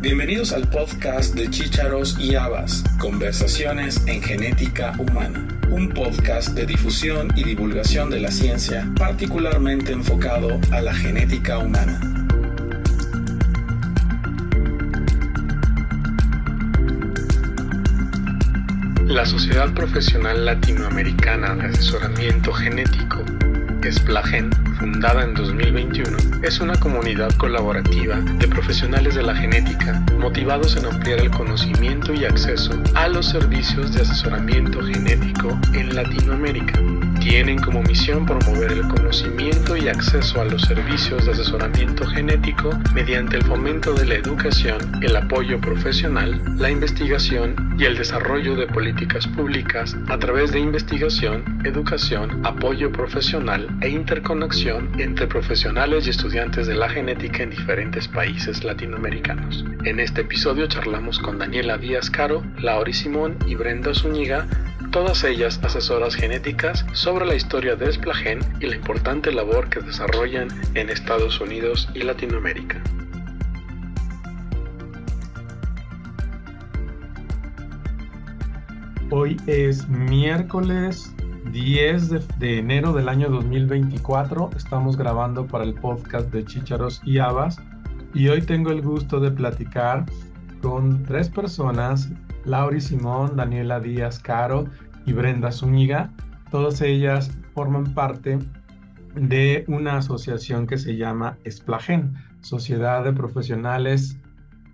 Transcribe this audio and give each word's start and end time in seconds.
Bienvenidos 0.00 0.52
al 0.52 0.68
podcast 0.68 1.34
de 1.34 1.50
Chícharos 1.50 2.16
y 2.20 2.36
Habas, 2.36 2.84
Conversaciones 3.00 4.00
en 4.06 4.22
Genética 4.22 4.94
Humana, 4.96 5.44
un 5.70 5.88
podcast 5.88 6.50
de 6.50 6.66
difusión 6.66 7.32
y 7.34 7.42
divulgación 7.42 8.08
de 8.08 8.20
la 8.20 8.30
ciencia 8.30 8.88
particularmente 8.96 9.90
enfocado 9.90 10.60
a 10.70 10.82
la 10.82 10.94
genética 10.94 11.58
humana. 11.58 12.00
La 19.04 19.26
Sociedad 19.26 19.74
Profesional 19.74 20.44
Latinoamericana 20.44 21.56
de 21.56 21.66
Asesoramiento 21.66 22.52
Genético, 22.52 23.24
SPLAGEN, 23.82 24.50
fundada 24.78 25.24
en 25.24 25.34
2021, 25.34 26.16
es 26.42 26.60
una 26.60 26.78
comunidad 26.78 27.32
colaborativa 27.36 28.16
de 28.16 28.46
profesionales 28.46 29.14
de 29.16 29.22
la 29.22 29.34
genética 29.34 30.04
motivados 30.18 30.76
en 30.76 30.86
ampliar 30.86 31.18
el 31.20 31.30
conocimiento 31.30 32.14
y 32.14 32.24
acceso 32.24 32.72
a 32.94 33.08
los 33.08 33.26
servicios 33.26 33.92
de 33.92 34.02
asesoramiento 34.02 34.80
genético 34.82 35.58
en 35.74 35.94
Latinoamérica. 35.94 36.80
Tienen 37.28 37.58
como 37.58 37.82
misión 37.82 38.24
promover 38.24 38.72
el 38.72 38.88
conocimiento 38.88 39.76
y 39.76 39.86
acceso 39.86 40.40
a 40.40 40.46
los 40.46 40.62
servicios 40.62 41.26
de 41.26 41.32
asesoramiento 41.32 42.06
genético 42.06 42.70
mediante 42.94 43.36
el 43.36 43.42
fomento 43.44 43.92
de 43.92 44.06
la 44.06 44.14
educación, 44.14 44.78
el 45.02 45.14
apoyo 45.14 45.60
profesional, 45.60 46.40
la 46.56 46.70
investigación 46.70 47.54
y 47.78 47.84
el 47.84 47.98
desarrollo 47.98 48.56
de 48.56 48.66
políticas 48.66 49.26
públicas 49.26 49.94
a 50.08 50.18
través 50.18 50.52
de 50.52 50.60
investigación, 50.60 51.44
educación, 51.64 52.46
apoyo 52.46 52.90
profesional 52.90 53.68
e 53.82 53.90
interconexión 53.90 54.90
entre 54.98 55.26
profesionales 55.26 56.06
y 56.06 56.10
estudiantes 56.10 56.66
de 56.66 56.76
la 56.76 56.88
genética 56.88 57.42
en 57.42 57.50
diferentes 57.50 58.08
países 58.08 58.64
latinoamericanos. 58.64 59.66
En 59.84 60.00
este 60.00 60.22
episodio 60.22 60.66
charlamos 60.66 61.18
con 61.18 61.38
Daniela 61.38 61.76
Díaz 61.76 62.08
Caro, 62.08 62.42
Lauri 62.58 62.94
Simón 62.94 63.36
y 63.46 63.54
Brenda 63.54 63.92
Zúñiga 63.92 64.46
todas 64.90 65.22
ellas 65.24 65.60
asesoras 65.62 66.14
genéticas, 66.14 66.84
sobre 66.92 67.26
la 67.26 67.34
historia 67.34 67.76
de 67.76 67.90
Esplagen 67.90 68.40
y 68.60 68.66
la 68.66 68.76
importante 68.76 69.30
labor 69.32 69.68
que 69.68 69.80
desarrollan 69.80 70.48
en 70.74 70.88
Estados 70.88 71.40
Unidos 71.40 71.88
y 71.94 72.02
Latinoamérica. 72.02 72.82
Hoy 79.10 79.36
es 79.46 79.88
miércoles 79.88 81.14
10 81.52 82.10
de, 82.10 82.24
de, 82.38 82.58
enero 82.58 82.92
del 82.92 83.08
año 83.08 83.28
2024. 83.28 84.50
Estamos 84.56 84.96
grabando 84.96 85.46
para 85.46 85.64
el 85.64 85.74
podcast 85.74 86.30
de 86.30 86.44
Chícharos 86.44 87.00
y 87.04 87.18
Habas. 87.18 87.58
Y 88.14 88.28
hoy 88.28 88.42
tengo 88.42 88.70
el 88.70 88.82
gusto 88.82 89.20
de 89.20 89.30
platicar 89.30 90.04
con 90.60 91.02
tres 91.04 91.28
personas 91.28 92.10
Lauri 92.48 92.80
Simón, 92.80 93.36
Daniela 93.36 93.78
Díaz 93.78 94.18
Caro 94.18 94.64
y 95.04 95.12
Brenda 95.12 95.52
Zúñiga. 95.52 96.10
Todas 96.50 96.80
ellas 96.80 97.30
forman 97.54 97.92
parte 97.94 98.38
de 99.14 99.64
una 99.68 99.98
asociación 99.98 100.66
que 100.66 100.78
se 100.78 100.96
llama 100.96 101.38
Esplagen, 101.44 102.14
Sociedad 102.40 103.04
de 103.04 103.12
Profesionales 103.12 104.18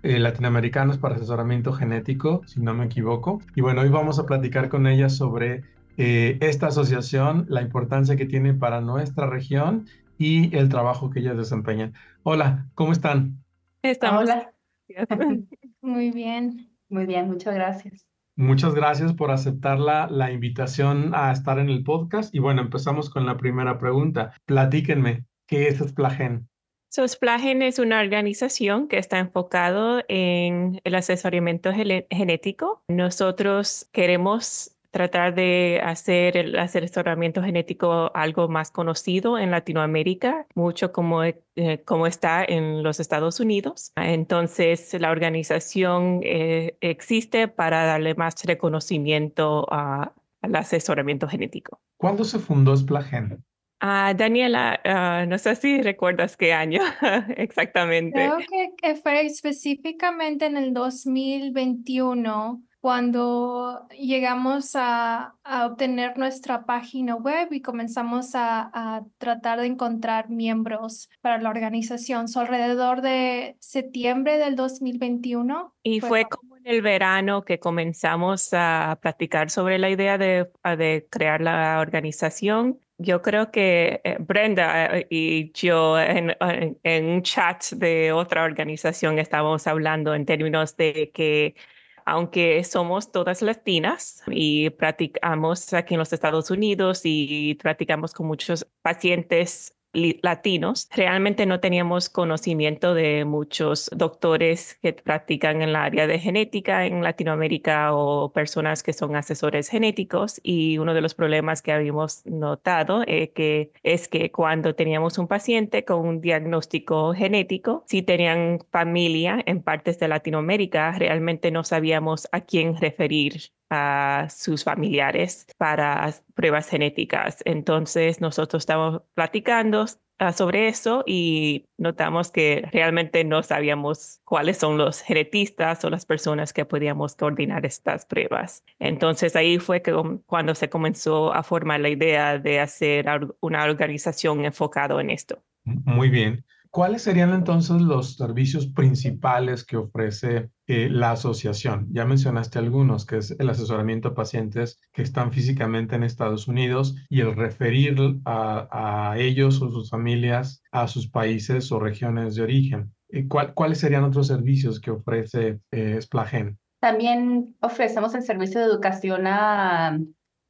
eh, 0.03 0.19
Latinoamericanos 0.19 0.97
para 0.97 1.15
Asesoramiento 1.15 1.73
Genético, 1.73 2.41
si 2.45 2.61
no 2.61 2.73
me 2.73 2.85
equivoco. 2.85 3.41
Y 3.55 3.61
bueno, 3.61 3.81
hoy 3.81 3.89
vamos 3.89 4.19
a 4.19 4.25
platicar 4.25 4.69
con 4.69 4.87
ellas 4.87 5.17
sobre 5.17 5.63
eh, 5.97 6.37
esta 6.41 6.67
asociación, 6.67 7.45
la 7.49 7.61
importancia 7.61 8.15
que 8.15 8.25
tiene 8.25 8.53
para 8.53 8.81
nuestra 8.81 9.27
región 9.27 9.87
y 10.17 10.55
el 10.55 10.69
trabajo 10.69 11.09
que 11.09 11.19
ellas 11.19 11.35
desempeñan. 11.35 11.93
Hola, 12.23 12.67
¿cómo 12.73 12.93
están? 12.93 13.43
Estamos. 13.81 14.23
Hola. 14.23 14.53
Muy 15.81 16.11
bien. 16.11 16.74
Muy 16.89 17.05
bien, 17.05 17.27
muchas 17.27 17.55
gracias. 17.55 18.05
Muchas 18.37 18.75
gracias 18.75 19.13
por 19.13 19.31
aceptar 19.31 19.79
la, 19.79 20.07
la, 20.07 20.31
invitación 20.31 21.13
a 21.15 21.31
estar 21.31 21.57
en 21.57 21.69
el 21.69 21.83
podcast. 21.83 22.35
Y 22.35 22.39
bueno, 22.39 22.61
empezamos 22.61 23.09
con 23.09 23.25
la 23.25 23.37
primera 23.37 23.77
pregunta. 23.79 24.33
Platíquenme, 24.45 25.25
¿qué 25.47 25.69
es 25.69 25.79
Splagen? 25.79 26.49
So, 26.95 27.07
Splagen 27.07 27.61
es 27.61 27.79
una 27.79 27.99
organización 27.99 28.87
que 28.87 28.97
está 28.97 29.19
enfocado 29.19 30.01
en 30.07 30.79
el 30.83 30.95
asesoramiento 30.95 31.71
genético. 31.73 32.83
Nosotros 32.89 33.89
queremos 33.91 34.74
tratar 34.95 35.35
de 35.35 35.81
hacer 35.83 36.37
el 36.37 36.57
asesoramiento 36.57 37.43
genético 37.43 38.15
algo 38.15 38.47
más 38.47 38.71
conocido 38.71 39.37
en 39.37 39.51
Latinoamérica, 39.51 40.47
mucho 40.55 40.93
como, 40.93 41.25
eh, 41.25 41.35
como 41.83 42.07
está 42.07 42.45
en 42.45 42.81
los 42.81 43.01
Estados 43.01 43.41
Unidos. 43.41 43.91
Entonces, 43.97 44.95
la 44.97 45.11
organización 45.11 46.21
eh, 46.23 46.77
existe 46.79 47.49
para 47.49 47.83
darle 47.83 48.15
más 48.15 48.35
reconocimiento 48.45 49.67
a, 49.69 50.13
al 50.41 50.55
asesoramiento 50.55 51.27
genético. 51.27 51.81
¿Cuándo 51.97 52.23
se 52.23 52.39
fundó 52.39 52.73
Splagen? 52.77 53.43
Uh, 53.83 54.15
Daniela, 54.15 54.79
uh, 54.85 55.29
no 55.29 55.37
sé 55.37 55.57
si 55.57 55.81
recuerdas 55.81 56.37
qué 56.37 56.53
año 56.53 56.79
exactamente. 57.35 58.13
Creo 58.13 58.37
que, 58.37 58.69
que 58.81 58.95
fue 58.95 59.25
específicamente 59.25 60.45
en 60.45 60.55
el 60.55 60.73
2021 60.73 62.63
cuando 62.85 63.87
llegamos 63.97 64.75
a, 64.75 65.33
a, 65.43 65.65
obtener 65.65 66.19
nuestra 66.19 66.67
página 66.67 67.15
web 67.15 67.47
y 67.49 67.59
comenzamos 67.63 68.35
a, 68.35 68.69
a, 68.71 69.01
tratar 69.17 69.59
de 69.59 69.65
encontrar 69.65 70.29
miembros 70.29 71.09
para 71.21 71.41
la 71.41 71.49
organización. 71.49 72.27
So, 72.27 72.41
alrededor 72.41 73.01
de 73.01 73.55
septiembre 73.59 74.37
del 74.37 74.55
2021. 74.55 75.73
Y 75.81 75.99
fue, 75.99 76.09
fue 76.09 76.25
como 76.25 76.57
en 76.57 76.67
el 76.67 76.83
verano 76.83 77.43
que 77.43 77.57
comenzamos 77.57 78.49
a 78.53 78.99
platicar 79.01 79.49
sobre 79.49 79.79
la 79.79 79.89
idea 79.89 80.19
de, 80.19 80.51
de 80.77 81.07
crear 81.09 81.41
la 81.41 81.79
organización. 81.79 82.79
Yo 82.99 83.23
creo 83.23 83.49
que 83.49 83.99
eh, 84.03 84.17
Brenda 84.19 84.95
eh, 84.95 85.07
y 85.09 85.51
yo 85.53 85.99
en, 85.99 86.37
en, 86.39 86.77
en 86.83 87.05
un 87.05 87.23
chat 87.23 87.65
de 87.71 88.11
otra 88.11 88.43
organización 88.43 89.17
estábamos 89.17 89.65
hablando 89.65 90.13
en 90.13 90.27
términos 90.27 90.77
de 90.77 91.09
que 91.15 91.55
aunque 92.05 92.63
somos 92.63 93.11
todas 93.11 93.41
latinas 93.41 94.23
y 94.27 94.69
practicamos 94.69 95.73
aquí 95.73 95.95
en 95.95 95.99
los 95.99 96.13
Estados 96.13 96.51
Unidos 96.51 97.01
y 97.03 97.55
practicamos 97.55 98.13
con 98.13 98.27
muchos 98.27 98.67
pacientes 98.81 99.75
latinos, 100.21 100.89
realmente 100.95 101.45
no 101.45 101.59
teníamos 101.59 102.09
conocimiento 102.09 102.93
de 102.93 103.25
muchos 103.25 103.89
doctores 103.95 104.77
que 104.81 104.93
practican 104.93 105.61
en 105.61 105.73
la 105.73 105.83
área 105.83 106.07
de 106.07 106.19
genética 106.19 106.85
en 106.85 107.03
Latinoamérica 107.03 107.93
o 107.93 108.31
personas 108.31 108.83
que 108.83 108.93
son 108.93 109.15
asesores 109.15 109.69
genéticos 109.69 110.39
y 110.43 110.77
uno 110.77 110.93
de 110.93 111.01
los 111.01 111.15
problemas 111.15 111.61
que 111.61 111.71
habíamos 111.71 112.25
notado 112.25 113.03
es 113.07 113.29
que, 113.29 113.71
es 113.83 114.07
que 114.07 114.31
cuando 114.31 114.75
teníamos 114.75 115.17
un 115.17 115.27
paciente 115.27 115.85
con 115.85 116.05
un 116.07 116.21
diagnóstico 116.21 117.13
genético, 117.13 117.83
si 117.87 118.01
tenían 118.01 118.59
familia 118.71 119.41
en 119.45 119.61
partes 119.61 119.99
de 119.99 120.07
Latinoamérica, 120.07 120.91
realmente 120.97 121.51
no 121.51 121.63
sabíamos 121.63 122.27
a 122.31 122.41
quién 122.41 122.77
referir 122.77 123.51
a 123.69 124.27
sus 124.29 124.63
familiares 124.63 125.47
para 125.57 126.13
pruebas 126.33 126.69
genéticas. 126.69 127.41
Entonces 127.45 128.21
nosotros 128.21 128.61
estamos 128.61 129.01
platicando 129.13 129.83
uh, 129.83 130.31
sobre 130.33 130.67
eso 130.67 131.03
y 131.05 131.65
notamos 131.77 132.31
que 132.31 132.67
realmente 132.71 133.23
no 133.23 133.43
sabíamos 133.43 134.21
cuáles 134.23 134.57
son 134.57 134.77
los 134.77 135.01
genetistas 135.01 135.83
o 135.83 135.89
las 135.89 136.05
personas 136.05 136.53
que 136.53 136.65
podíamos 136.65 137.15
coordinar 137.15 137.65
estas 137.65 138.05
pruebas. 138.05 138.63
Entonces 138.79 139.35
ahí 139.35 139.57
fue 139.57 139.81
que, 139.81 139.93
cuando 140.25 140.55
se 140.55 140.69
comenzó 140.69 141.33
a 141.33 141.43
formar 141.43 141.79
la 141.79 141.89
idea 141.89 142.37
de 142.37 142.59
hacer 142.59 143.07
una 143.39 143.63
organización 143.63 144.45
enfocada 144.45 144.99
en 145.01 145.09
esto. 145.09 145.41
Muy 145.63 146.09
bien. 146.09 146.45
¿Cuáles 146.75 147.03
serían 147.03 147.33
entonces 147.33 147.81
los 147.81 148.17
servicios 148.17 148.67
principales 148.67 149.63
que 149.63 149.77
ofrece 149.77 150.49
eh, 150.67 150.89
la 150.89 151.11
asociación? 151.11 151.87
Ya 151.89 152.03
mencionaste 152.03 152.59
algunos, 152.59 153.05
que 153.05 153.15
es 153.15 153.31
el 153.39 153.49
asesoramiento 153.49 154.09
a 154.09 154.13
pacientes 154.13 154.81
que 154.91 155.01
están 155.01 155.31
físicamente 155.31 155.95
en 155.95 156.03
Estados 156.03 156.49
Unidos 156.49 156.97
y 157.07 157.21
el 157.21 157.33
referir 157.33 157.95
a, 158.25 159.15
ellos 159.17 159.61
o 159.61 159.71
sus 159.71 159.89
familias 159.89 160.63
a 160.73 160.89
sus 160.89 161.09
países 161.09 161.71
o 161.71 161.79
regiones 161.79 162.35
de 162.35 162.43
origen. 162.43 162.93
Eh, 163.07 163.25
¿Cuál, 163.29 163.53
¿Cuáles 163.53 163.77
serían 163.77 164.03
otros 164.03 164.27
servicios 164.27 164.81
que 164.81 164.91
ofrece 164.91 165.61
eh, 165.71 165.97
Splagen? 166.01 166.59
También 166.81 167.55
ofrecemos 167.61 168.13
el 168.15 168.23
servicio 168.23 168.59
de 168.59 168.65
educación 168.65 169.27
a, 169.27 169.97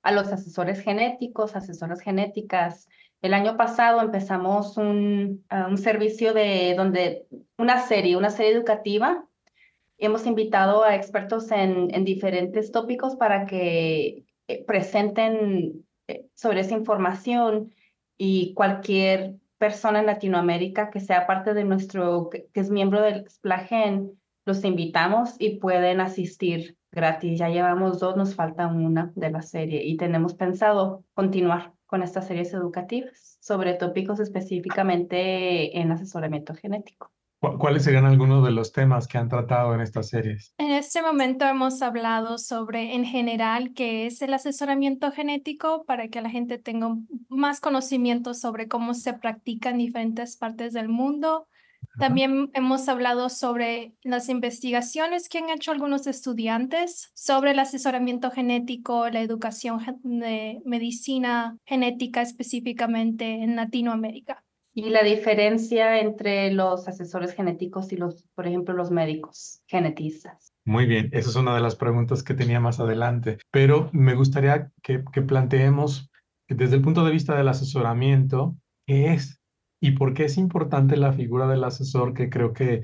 a 0.01 0.11
los 0.11 0.33
asesores 0.33 0.81
genéticos, 0.81 1.55
asesoras 1.55 2.01
genéticas, 2.01 2.87
el 3.21 3.33
año 3.33 3.57
pasado 3.57 4.01
empezamos 4.01 4.77
un, 4.77 5.43
uh, 5.51 5.69
un, 5.69 5.77
servicio 5.77 6.33
de 6.33 6.75
donde 6.75 7.25
una 7.57 7.81
serie, 7.81 8.17
una 8.17 8.29
serie 8.29 8.53
educativa. 8.53 9.25
Hemos 9.97 10.25
invitado 10.25 10.83
a 10.83 10.95
expertos 10.95 11.51
en, 11.51 11.93
en 11.93 12.05
diferentes 12.05 12.71
tópicos 12.71 13.15
para 13.15 13.45
que 13.45 14.25
eh, 14.47 14.65
presenten 14.65 15.85
eh, 16.07 16.27
sobre 16.35 16.59
esa 16.61 16.75
información 16.75 17.73
y 18.17 18.53
cualquier 18.53 19.35
persona 19.57 19.99
en 19.99 20.05
Latinoamérica 20.05 20.89
que 20.89 20.99
sea 20.99 21.25
parte 21.25 21.53
de 21.53 21.63
nuestro, 21.63 22.29
que 22.29 22.47
es 22.53 22.69
miembro 22.69 23.01
del 23.01 23.27
SPLAGEN, 23.29 24.11
los 24.45 24.63
invitamos 24.63 25.35
y 25.39 25.57
pueden 25.57 26.01
asistir 26.01 26.77
gratis. 26.91 27.39
Ya 27.39 27.49
llevamos 27.49 27.99
dos, 27.99 28.15
nos 28.15 28.35
falta 28.35 28.67
una 28.67 29.11
de 29.15 29.31
la 29.31 29.41
serie 29.41 29.83
y 29.83 29.97
tenemos 29.97 30.35
pensado 30.35 31.03
continuar 31.13 31.73
con 31.95 32.03
estas 32.03 32.27
series 32.27 32.53
educativas 32.53 33.37
sobre 33.39 33.73
tópicos 33.73 34.19
específicamente 34.19 35.79
en 35.79 35.93
asesoramiento 35.93 36.53
genético. 36.53 37.09
¿Cuáles 37.57 37.85
serían 37.85 38.03
algunos 38.03 38.43
de 38.43 38.51
los 38.51 38.73
temas 38.73 39.07
que 39.07 39.17
han 39.17 39.29
tratado 39.29 39.73
en 39.73 39.79
estas 39.79 40.09
series? 40.09 40.53
En 40.57 40.71
este 40.71 41.01
momento 41.01 41.45
hemos 41.45 41.81
hablado 41.81 42.37
sobre, 42.37 42.95
en 42.95 43.05
general, 43.05 43.71
qué 43.73 44.07
es 44.07 44.21
el 44.21 44.33
asesoramiento 44.33 45.09
genético 45.13 45.85
para 45.85 46.09
que 46.09 46.21
la 46.21 46.29
gente 46.29 46.57
tenga 46.57 46.97
más 47.29 47.61
conocimiento 47.61 48.33
sobre 48.33 48.67
cómo 48.67 48.93
se 48.93 49.13
practica 49.13 49.69
en 49.69 49.77
diferentes 49.77 50.35
partes 50.35 50.73
del 50.73 50.89
mundo. 50.89 51.47
También 51.99 52.49
hemos 52.53 52.87
hablado 52.89 53.29
sobre 53.29 53.93
las 54.03 54.29
investigaciones 54.29 55.29
que 55.29 55.39
han 55.39 55.49
hecho 55.49 55.71
algunos 55.71 56.07
estudiantes 56.07 57.11
sobre 57.13 57.51
el 57.51 57.59
asesoramiento 57.59 58.31
genético, 58.31 59.09
la 59.09 59.21
educación 59.21 59.79
de 60.03 60.61
medicina 60.65 61.57
genética 61.65 62.21
específicamente 62.21 63.43
en 63.43 63.55
Latinoamérica. 63.55 64.43
Y 64.73 64.89
la 64.89 65.03
diferencia 65.03 65.99
entre 66.01 66.51
los 66.51 66.87
asesores 66.89 67.33
genéticos 67.33 67.91
y 67.93 67.95
los, 67.95 68.25
por 68.35 68.45
ejemplo, 68.45 68.73
los 68.73 68.91
médicos 68.91 69.61
genetistas. 69.67 70.51
Muy 70.65 70.85
bien, 70.85 71.09
esa 71.13 71.29
es 71.29 71.35
una 71.37 71.55
de 71.55 71.61
las 71.61 71.77
preguntas 71.77 72.23
que 72.23 72.33
tenía 72.33 72.59
más 72.59 72.81
adelante, 72.81 73.37
pero 73.51 73.89
me 73.93 74.15
gustaría 74.15 74.71
que, 74.83 75.03
que 75.13 75.21
planteemos 75.21 76.11
desde 76.49 76.75
el 76.75 76.81
punto 76.81 77.05
de 77.05 77.11
vista 77.11 77.35
del 77.35 77.47
asesoramiento, 77.47 78.55
¿qué 78.85 79.13
es 79.13 79.39
y 79.85 79.91
por 79.91 80.15
qué 80.15 80.25
es 80.25 80.37
importante 80.37 80.97
la 80.97 81.13
figura 81.13 81.47
del 81.47 81.63
asesor 81.63 82.15
que 82.15 82.29
creo 82.29 82.53
que 82.53 82.83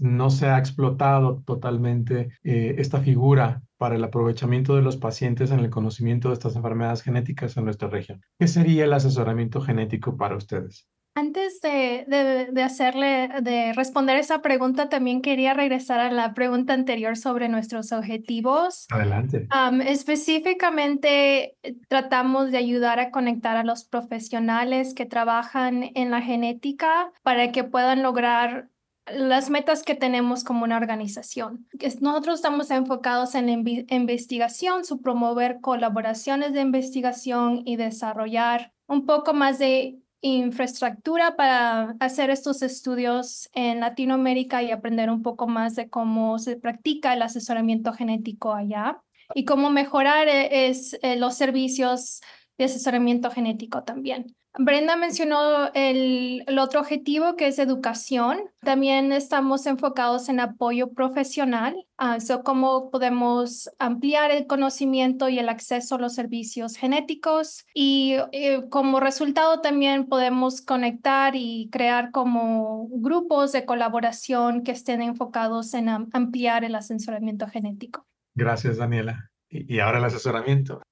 no 0.00 0.30
se 0.30 0.46
ha 0.46 0.58
explotado 0.58 1.42
totalmente 1.46 2.30
eh, 2.42 2.74
esta 2.78 3.00
figura 3.00 3.62
para 3.76 3.94
el 3.94 4.02
aprovechamiento 4.02 4.74
de 4.74 4.82
los 4.82 4.96
pacientes 4.96 5.52
en 5.52 5.60
el 5.60 5.70
conocimiento 5.70 6.28
de 6.28 6.34
estas 6.34 6.56
enfermedades 6.56 7.02
genéticas 7.02 7.56
en 7.56 7.66
nuestra 7.66 7.88
región. 7.88 8.20
¿Qué 8.38 8.48
sería 8.48 8.84
el 8.84 8.92
asesoramiento 8.92 9.60
genético 9.60 10.16
para 10.16 10.36
ustedes? 10.36 10.88
Antes 11.14 11.60
de, 11.60 12.04
de, 12.52 12.62
hacerle, 12.62 13.28
de 13.42 13.72
responder 13.72 14.16
esa 14.16 14.42
pregunta, 14.42 14.88
también 14.88 15.22
quería 15.22 15.54
regresar 15.54 15.98
a 15.98 16.12
la 16.12 16.34
pregunta 16.34 16.72
anterior 16.72 17.16
sobre 17.16 17.48
nuestros 17.48 17.90
objetivos. 17.92 18.86
Adelante. 18.90 19.48
específicamente, 19.86 21.56
eh, 21.62 21.76
tratamos 21.88 22.52
de 22.52 22.58
ayudar 22.58 23.00
a 23.00 23.10
conectar 23.10 23.56
a 23.56 23.64
los 23.64 23.84
profesionales 23.84 24.94
que 24.94 25.04
trabajan 25.04 25.90
en 25.94 26.10
la 26.10 26.22
genética 26.22 27.12
para 27.22 27.50
que 27.50 27.64
puedan 27.64 28.02
lograr 28.02 28.68
las 29.12 29.50
metas 29.50 29.82
que 29.82 29.96
tenemos 29.96 30.44
como 30.44 30.64
una 30.64 30.76
organización. 30.76 31.66
Nosotros 32.00 32.36
estamos 32.36 32.70
enfocados 32.70 33.34
en 33.34 33.48
investigación, 33.48 34.84
su 34.84 35.00
promover 35.00 35.60
colaboraciones 35.60 36.52
de 36.52 36.60
investigación 36.60 37.62
y 37.64 37.76
desarrollar 37.76 38.72
un 38.86 39.06
poco 39.06 39.34
más 39.34 39.58
de 39.58 39.98
infraestructura 40.20 41.36
para 41.36 41.96
hacer 42.00 42.30
estos 42.30 42.62
estudios 42.62 43.48
en 43.54 43.80
Latinoamérica 43.80 44.62
y 44.62 44.70
aprender 44.70 45.10
un 45.10 45.22
poco 45.22 45.46
más 45.46 45.76
de 45.76 45.88
cómo 45.88 46.38
se 46.38 46.56
practica 46.56 47.14
el 47.14 47.22
asesoramiento 47.22 47.92
genético 47.92 48.52
allá 48.52 49.00
y 49.34 49.44
cómo 49.44 49.70
mejorar 49.70 50.28
eh, 50.28 50.68
es, 50.68 50.98
eh, 51.02 51.16
los 51.16 51.34
servicios 51.36 52.20
de 52.58 52.64
asesoramiento 52.64 53.30
genético 53.30 53.82
también. 53.84 54.36
Brenda 54.58 54.96
mencionó 54.96 55.70
el, 55.74 56.44
otro 56.58 56.80
objetivo 56.80 57.36
que 57.36 57.46
es 57.46 57.58
educación. 57.58 58.40
También 58.60 59.12
estamos 59.12 59.66
enfocados 59.66 60.28
en 60.28 60.40
apoyo 60.40 60.92
profesional, 60.92 61.74
uh, 62.00 62.42
cómo 62.42 62.90
podemos 62.90 63.70
ampliar 63.78 64.30
el 64.32 64.46
conocimiento 64.46 65.28
y 65.28 65.38
el 65.38 65.48
acceso 65.48 65.94
a 65.94 65.98
los 65.98 66.14
servicios 66.14 66.76
genéticos 66.76 67.64
y 67.74 68.16
eh, 68.32 68.68
como 68.70 68.98
resultado 68.98 69.60
también 69.60 70.06
podemos 70.06 70.60
conectar 70.62 71.34
y 71.36 71.68
crear 71.70 72.10
como 72.10 72.88
grupos 72.90 73.52
de 73.52 73.64
colaboración 73.64 74.62
que 74.62 74.72
estén 74.72 75.00
enfocados 75.00 75.74
en 75.74 75.88
ampliar 75.88 76.64
el 76.64 76.74
asesoramiento 76.74 77.46
genético. 77.46 78.06
Gracias, 78.34 78.78
Daniela. 78.78 79.30
y 79.48 79.78
ahora 79.78 79.98
el 79.98 80.04
asesoramiento. 80.04 80.82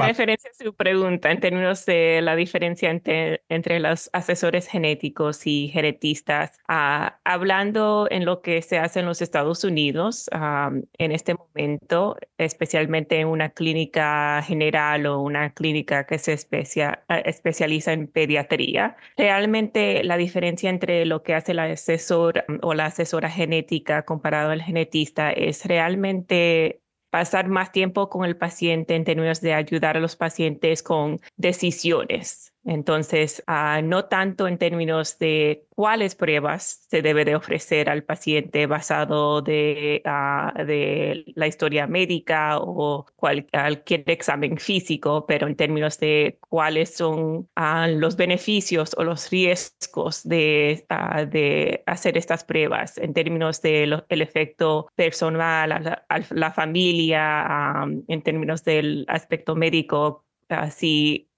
A 0.00 0.06
referencia 0.08 0.50
a 0.50 0.64
su 0.64 0.74
pregunta 0.74 1.30
en 1.30 1.40
términos 1.40 1.86
de 1.86 2.20
la 2.22 2.36
diferencia 2.36 2.90
entre, 2.90 3.42
entre 3.48 3.80
los 3.80 4.10
asesores 4.12 4.66
genéticos 4.66 5.46
y 5.46 5.68
genetistas, 5.68 6.58
ah, 6.68 7.18
hablando 7.24 8.06
en 8.10 8.24
lo 8.24 8.42
que 8.42 8.62
se 8.62 8.78
hace 8.78 9.00
en 9.00 9.06
los 9.06 9.22
Estados 9.22 9.64
Unidos 9.64 10.28
ah, 10.32 10.70
en 10.98 11.12
este 11.12 11.34
momento, 11.34 12.16
especialmente 12.38 13.20
en 13.20 13.28
una 13.28 13.50
clínica 13.50 14.42
general 14.42 15.06
o 15.06 15.20
una 15.20 15.50
clínica 15.54 16.06
que 16.06 16.18
se 16.18 16.32
especia, 16.32 17.04
ah, 17.08 17.18
especializa 17.18 17.92
en 17.92 18.06
pediatría, 18.08 18.96
realmente 19.16 20.04
la 20.04 20.16
diferencia 20.16 20.70
entre 20.70 21.06
lo 21.06 21.22
que 21.22 21.34
hace 21.34 21.52
el 21.52 21.60
asesor 21.60 22.44
o 22.62 22.74
la 22.74 22.86
asesora 22.86 23.30
genética 23.30 24.04
comparado 24.04 24.50
al 24.50 24.62
genetista 24.62 25.32
es 25.32 25.64
realmente 25.66 26.80
pasar 27.16 27.48
más 27.48 27.72
tiempo 27.72 28.10
con 28.10 28.26
el 28.26 28.36
paciente 28.36 28.94
en 28.94 29.04
términos 29.04 29.40
de 29.40 29.54
ayudar 29.54 29.96
a 29.96 30.00
los 30.00 30.16
pacientes 30.16 30.82
con 30.82 31.18
decisiones. 31.38 32.52
Entonces, 32.68 33.44
ah, 33.46 33.80
no 33.82 34.06
tanto 34.06 34.48
en 34.48 34.58
términos 34.58 35.18
de 35.20 35.66
cuáles 35.68 36.16
pruebas 36.16 36.84
se 36.90 37.00
debe 37.00 37.24
de 37.24 37.36
ofrecer 37.36 37.88
al 37.88 38.02
paciente 38.02 38.66
basado 38.66 39.40
de, 39.40 40.02
ah, 40.04 40.52
de 40.66 41.24
la 41.36 41.46
historia 41.46 41.86
médica 41.86 42.58
o 42.58 43.06
cualquier 43.14 44.10
examen 44.10 44.58
físico, 44.58 45.26
pero 45.26 45.46
en 45.46 45.54
términos 45.54 46.00
de 46.00 46.38
cuáles 46.48 46.92
son 46.96 47.48
ah, 47.54 47.86
los 47.86 48.16
beneficios 48.16 48.96
o 48.98 49.04
los 49.04 49.30
riesgos 49.30 50.24
de, 50.24 50.84
de 51.30 51.84
hacer 51.86 52.16
estas 52.18 52.42
pruebas, 52.42 52.98
en 52.98 53.14
términos 53.14 53.62
del 53.62 54.02
efecto 54.08 54.88
personal 54.96 55.70
a 55.70 56.00
la, 56.30 56.52
familia, 56.52 57.84
en 58.08 58.22
términos 58.22 58.64
del 58.64 59.04
aspecto 59.08 59.54
médico, 59.54 60.24
si 60.70 61.30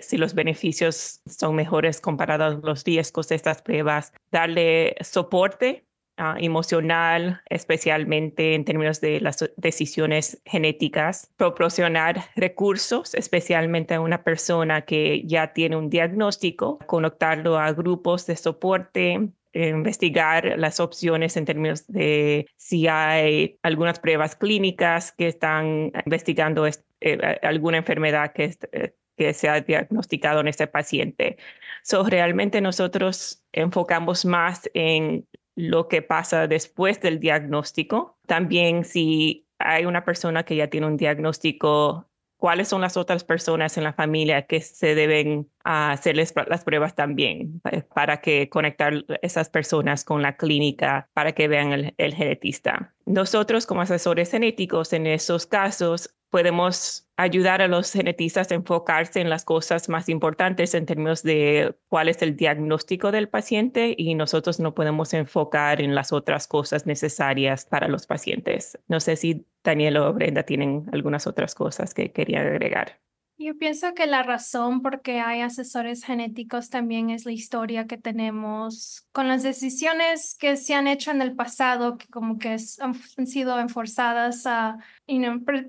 si 0.00 0.16
los 0.16 0.34
beneficios 0.34 1.20
son 1.26 1.54
mejores 1.54 2.00
comparados 2.00 2.56
a 2.56 2.66
los 2.66 2.84
riesgos 2.84 3.28
de 3.28 3.36
estas 3.36 3.62
pruebas, 3.62 4.12
darle 4.30 4.96
soporte 5.00 5.84
ah, 6.16 6.36
emocional, 6.38 7.42
especialmente 7.48 8.54
en 8.54 8.64
términos 8.64 9.00
de 9.00 9.20
las 9.20 9.50
decisiones 9.56 10.40
genéticas, 10.44 11.30
proporcionar 11.36 12.24
recursos, 12.36 13.14
especialmente 13.14 13.94
a 13.94 14.00
una 14.00 14.24
persona 14.24 14.82
que 14.82 15.22
ya 15.24 15.52
tiene 15.52 15.76
un 15.76 15.90
diagnóstico, 15.90 16.78
conectarlo 16.86 17.58
a 17.58 17.72
grupos 17.72 18.26
de 18.26 18.36
soporte, 18.36 19.30
investigar 19.54 20.58
las 20.58 20.80
opciones 20.80 21.36
en 21.36 21.44
términos 21.44 21.86
de 21.86 22.48
si 22.56 22.88
hay 22.88 23.58
algunas 23.62 24.00
pruebas 24.00 24.34
clínicas 24.34 25.12
que 25.12 25.28
están 25.28 25.92
investigando 26.04 26.66
eh, 26.66 27.38
alguna 27.42 27.78
enfermedad 27.78 28.32
que 28.32 28.56
eh, 28.72 28.94
que 29.16 29.32
se 29.34 29.48
ha 29.48 29.60
diagnosticado 29.60 30.40
en 30.40 30.48
este 30.48 30.66
paciente. 30.66 31.36
So, 31.82 32.04
realmente 32.04 32.60
nosotros 32.60 33.44
enfocamos 33.52 34.24
más 34.24 34.70
en 34.74 35.26
lo 35.56 35.88
que 35.88 36.02
pasa 36.02 36.46
después 36.46 37.00
del 37.00 37.20
diagnóstico. 37.20 38.18
También 38.26 38.84
si 38.84 39.46
hay 39.58 39.84
una 39.84 40.04
persona 40.04 40.44
que 40.44 40.56
ya 40.56 40.68
tiene 40.68 40.86
un 40.86 40.96
diagnóstico, 40.96 42.08
cuáles 42.36 42.68
son 42.68 42.80
las 42.80 42.96
otras 42.96 43.24
personas 43.24 43.76
en 43.76 43.84
la 43.84 43.92
familia 43.92 44.46
que 44.46 44.60
se 44.60 44.94
deben 44.94 45.50
hacerles 45.64 46.32
las 46.46 46.64
pruebas 46.64 46.94
también 46.94 47.60
para 47.94 48.20
que 48.20 48.48
conectar 48.48 49.04
esas 49.22 49.48
personas 49.48 50.04
con 50.04 50.22
la 50.22 50.36
clínica 50.36 51.08
para 51.14 51.32
que 51.32 51.48
vean 51.48 51.72
el, 51.72 51.94
el 51.96 52.14
genetista. 52.14 52.94
Nosotros 53.06 53.66
como 53.66 53.80
asesores 53.80 54.30
genéticos 54.30 54.92
en 54.92 55.06
esos 55.06 55.46
casos 55.46 56.14
podemos 56.34 57.08
ayudar 57.16 57.62
a 57.62 57.68
los 57.68 57.92
genetistas 57.92 58.50
a 58.50 58.56
enfocarse 58.56 59.20
en 59.20 59.30
las 59.30 59.44
cosas 59.44 59.88
más 59.88 60.08
importantes 60.08 60.74
en 60.74 60.84
términos 60.84 61.22
de 61.22 61.76
cuál 61.88 62.08
es 62.08 62.20
el 62.22 62.36
diagnóstico 62.36 63.12
del 63.12 63.28
paciente 63.28 63.94
y 63.96 64.16
nosotros 64.16 64.58
no 64.58 64.74
podemos 64.74 65.14
enfocar 65.14 65.80
en 65.80 65.94
las 65.94 66.12
otras 66.12 66.48
cosas 66.48 66.86
necesarias 66.86 67.66
para 67.66 67.86
los 67.86 68.08
pacientes. 68.08 68.76
No 68.88 68.98
sé 68.98 69.14
si 69.14 69.46
Daniel 69.62 69.98
o 69.98 70.12
Brenda 70.12 70.42
tienen 70.42 70.88
algunas 70.92 71.28
otras 71.28 71.54
cosas 71.54 71.94
que 71.94 72.10
querían 72.10 72.48
agregar. 72.48 72.98
Yo 73.36 73.58
pienso 73.58 73.94
que 73.94 74.06
la 74.06 74.22
razón 74.22 74.80
por 74.80 75.02
qué 75.02 75.20
hay 75.20 75.40
asesores 75.40 76.04
genéticos 76.04 76.70
también 76.70 77.10
es 77.10 77.26
la 77.26 77.32
historia 77.32 77.86
que 77.86 77.98
tenemos 77.98 79.08
con 79.10 79.26
las 79.26 79.42
decisiones 79.42 80.36
que 80.38 80.56
se 80.56 80.74
han 80.74 80.86
hecho 80.86 81.10
en 81.10 81.20
el 81.20 81.34
pasado, 81.34 81.98
que 81.98 82.06
como 82.06 82.38
que 82.38 82.56
han, 82.78 82.94
sido 83.26 83.58
enforzadas 83.58 84.46
a 84.46 84.78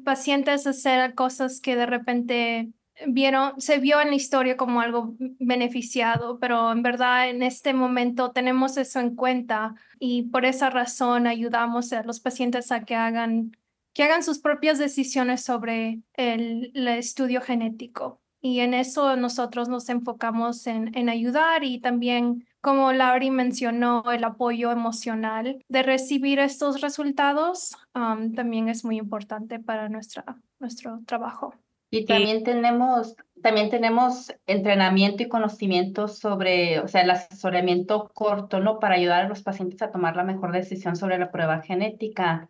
pacientes 0.04 0.68
a 0.68 0.70
hacer 0.70 1.16
cosas 1.16 1.60
que 1.60 1.76
de 1.76 1.88
repente 1.88 2.72
vieron, 3.08 3.60
se 3.60 3.80
vio 3.80 4.00
en 4.00 4.10
la 4.10 4.16
historia 4.16 4.58
como 4.58 4.82
algo 4.82 5.16
beneficiado, 5.18 6.40
pero 6.40 6.72
en 6.72 6.84
verdad 6.84 7.30
en 7.30 7.44
este 7.44 7.74
momento 7.74 8.32
tenemos 8.32 8.78
eso 8.78 9.00
en 9.00 9.16
cuenta 9.16 9.76
y 10.00 10.24
por 10.30 10.46
esa 10.46 10.70
razón 10.70 11.28
ayudamos 11.28 11.92
a 11.94 12.04
los 12.04 12.20
pacientes 12.20 12.72
a 12.72 12.86
que 12.86 12.96
hagan, 12.96 13.58
que 13.96 14.04
hagan 14.04 14.24
sus 14.24 14.40
propias 14.40 14.78
decisiones 14.78 15.42
sobre 15.42 16.02
el, 16.14 16.72
el 16.76 16.88
estudio 16.90 17.40
genético. 17.40 18.20
Y 18.42 18.60
en 18.60 18.76
eso 18.76 19.16
nosotros 19.16 19.70
nos 19.70 19.90
enfocamos 19.90 20.68
en, 20.68 20.96
en 20.96 21.10
ayudar 21.10 21.64
y 21.64 21.80
también, 21.80 22.46
como 22.62 22.92
Laurie 22.92 23.32
mencionó, 23.32 24.04
el 24.12 24.24
apoyo 24.24 24.70
emocional 24.72 25.64
de 25.70 25.82
recibir 25.82 26.40
estos 26.40 26.82
resultados 26.82 27.76
um, 27.96 28.34
también 28.34 28.68
es 28.68 28.84
muy 28.86 28.98
importante 28.98 29.60
para 29.60 29.90
nuestra, 29.90 30.26
nuestro 30.60 31.00
trabajo. 31.08 31.56
Y 31.90 32.06
también 32.06 32.44
tenemos, 32.44 33.16
también 33.42 33.70
tenemos 33.70 34.36
entrenamiento 34.46 35.24
y 35.24 35.30
conocimiento 35.30 36.10
sobre, 36.10 36.82
o 36.82 36.88
sea, 36.90 37.02
el 37.02 37.12
asesoramiento 37.12 38.12
corto, 38.14 38.60
¿no? 38.60 38.80
Para 38.80 38.96
ayudar 38.96 39.26
a 39.26 39.30
los 39.30 39.42
pacientes 39.42 39.82
a 39.82 39.92
tomar 39.92 40.18
la 40.18 40.24
mejor 40.26 40.52
decisión 40.52 40.98
sobre 40.98 41.18
la 41.18 41.32
prueba 41.32 41.62
genética. 41.62 42.50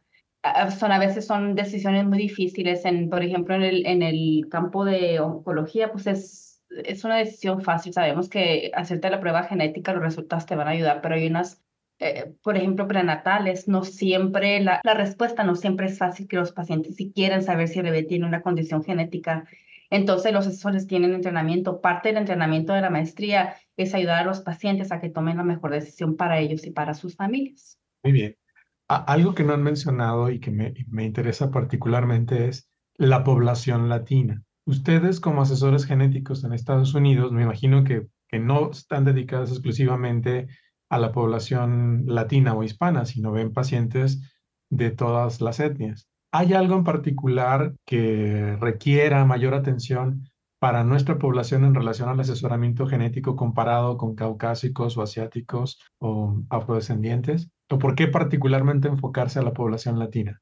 Son, 0.78 0.92
a 0.92 1.00
veces 1.00 1.25
son 1.25 1.56
decisiones 1.56 2.06
muy 2.06 2.18
difíciles, 2.18 2.86
en, 2.86 3.10
por 3.10 3.24
ejemplo, 3.24 3.56
en 3.56 3.64
el, 3.64 3.86
en 3.86 4.04
el 4.04 4.48
campo 4.50 4.86
de 4.86 5.20
oncología, 5.20 5.92
pues 5.92 6.08
es, 6.08 6.64
es 6.70 7.04
una 7.04 7.18
decisión 7.18 7.62
fácil. 7.62 7.94
Sabemos 7.94 8.30
que 8.30 8.72
hacerte 8.74 9.10
la 9.10 9.20
prueba 9.20 9.44
genética, 9.44 9.94
los 9.94 10.04
resultados 10.04 10.46
te 10.46 10.56
van 10.56 10.68
a 10.68 10.72
ayudar, 10.72 11.02
pero 11.02 11.16
hay 11.16 11.28
unas 11.28 11.62
eh, 12.00 12.34
por 12.44 12.58
ejemplo, 12.58 12.88
prenatales, 12.88 13.70
no 13.70 13.86
siempre, 13.86 14.60
la, 14.60 14.82
la, 14.84 14.94
respuesta 14.96 15.46
no 15.46 15.56
siempre 15.56 15.88
es 15.88 15.98
fácil 15.98 16.28
que 16.28 16.36
los 16.36 16.52
pacientes 16.52 16.98
si 16.98 17.14
quieren 17.14 17.42
saber 17.42 17.70
si 17.70 17.80
el 17.80 17.86
bebé 17.86 18.04
tiene 18.04 18.25
una 18.25 18.42
condición 18.42 18.84
genética. 18.84 19.46
Entonces, 19.90 20.34
los 20.34 20.46
asesores 20.46 20.88
tienen 20.88 21.14
entrenamiento. 21.14 21.80
Parte 21.80 22.10
del 22.10 22.18
entrenamiento 22.18 22.74
de 22.74 22.82
la 22.82 22.90
maestría 22.90 23.56
es 23.78 23.94
ayudar 23.94 24.24
a 24.24 24.25
los 24.25 24.42
pacientes 24.42 24.92
a 24.92 25.00
que 25.00 25.10
tomen 25.10 25.38
la 25.38 25.44
mejor 25.44 25.72
decisión 25.72 26.18
para 26.18 26.40
ellos 26.40 26.66
y 26.66 26.72
para 26.72 26.96
sus 26.96 27.16
familias. 27.16 27.80
Muy 28.04 28.12
bien. 28.12 28.36
Algo 28.88 29.34
que 29.34 29.44
no 29.44 29.54
han 29.54 29.63
mencionado 29.63 30.30
y 30.30 30.39
que 30.39 30.51
me, 30.51 30.74
me 30.88 31.06
interesa 31.06 31.51
particularmente 31.51 32.48
es 32.48 32.70
la 32.98 33.24
población 33.24 33.89
latina. 33.89 34.44
Ustedes 34.65 35.20
como 35.20 35.42
asesores 35.42 35.86
genéticos 35.86 36.44
en 36.44 36.54
Estados 36.54 36.94
Unidos, 36.94 37.32
me 37.32 37.44
imagino 37.44 37.84
que, 37.84 38.08
que 38.27 38.39
no 38.39 38.72
están 38.72 39.06
dedicados 39.06 39.51
exclusivamente 39.51 40.48
a 40.89 41.00
la 41.00 41.12
población 41.12 42.04
latina 42.08 42.54
o 42.54 42.63
hispana, 42.63 43.06
sino 43.06 43.32
ven 43.32 43.54
pacientes 43.54 44.22
de 44.70 44.92
todas 44.92 45.42
las 45.42 45.60
etnias. 45.60 46.08
¿Hay 46.32 46.54
algo 46.54 46.75
en 46.75 46.84
particular 46.84 47.75
que 47.86 48.58
requiera 48.60 49.24
mayor 49.25 49.54
atención 49.54 50.27
para 50.60 50.84
nuestra 50.84 51.18
población 51.18 51.63
en 51.63 51.75
relación 51.75 52.10
al 52.10 52.20
asesoramiento 52.20 52.88
genético 52.88 53.36
comparado 53.36 53.98
con 53.98 54.15
caucásicos 54.15 54.98
o 54.98 55.01
asiáticos 55.01 55.80
o 56.00 56.42
afrodescendientes? 56.50 57.50
¿O 57.69 57.79
por 57.79 57.95
qué 57.95 58.07
particularmente 58.07 58.88
enfocarse 58.88 59.39
a 59.39 59.43
la 59.43 59.53
población 59.53 60.00
latina? 60.00 60.41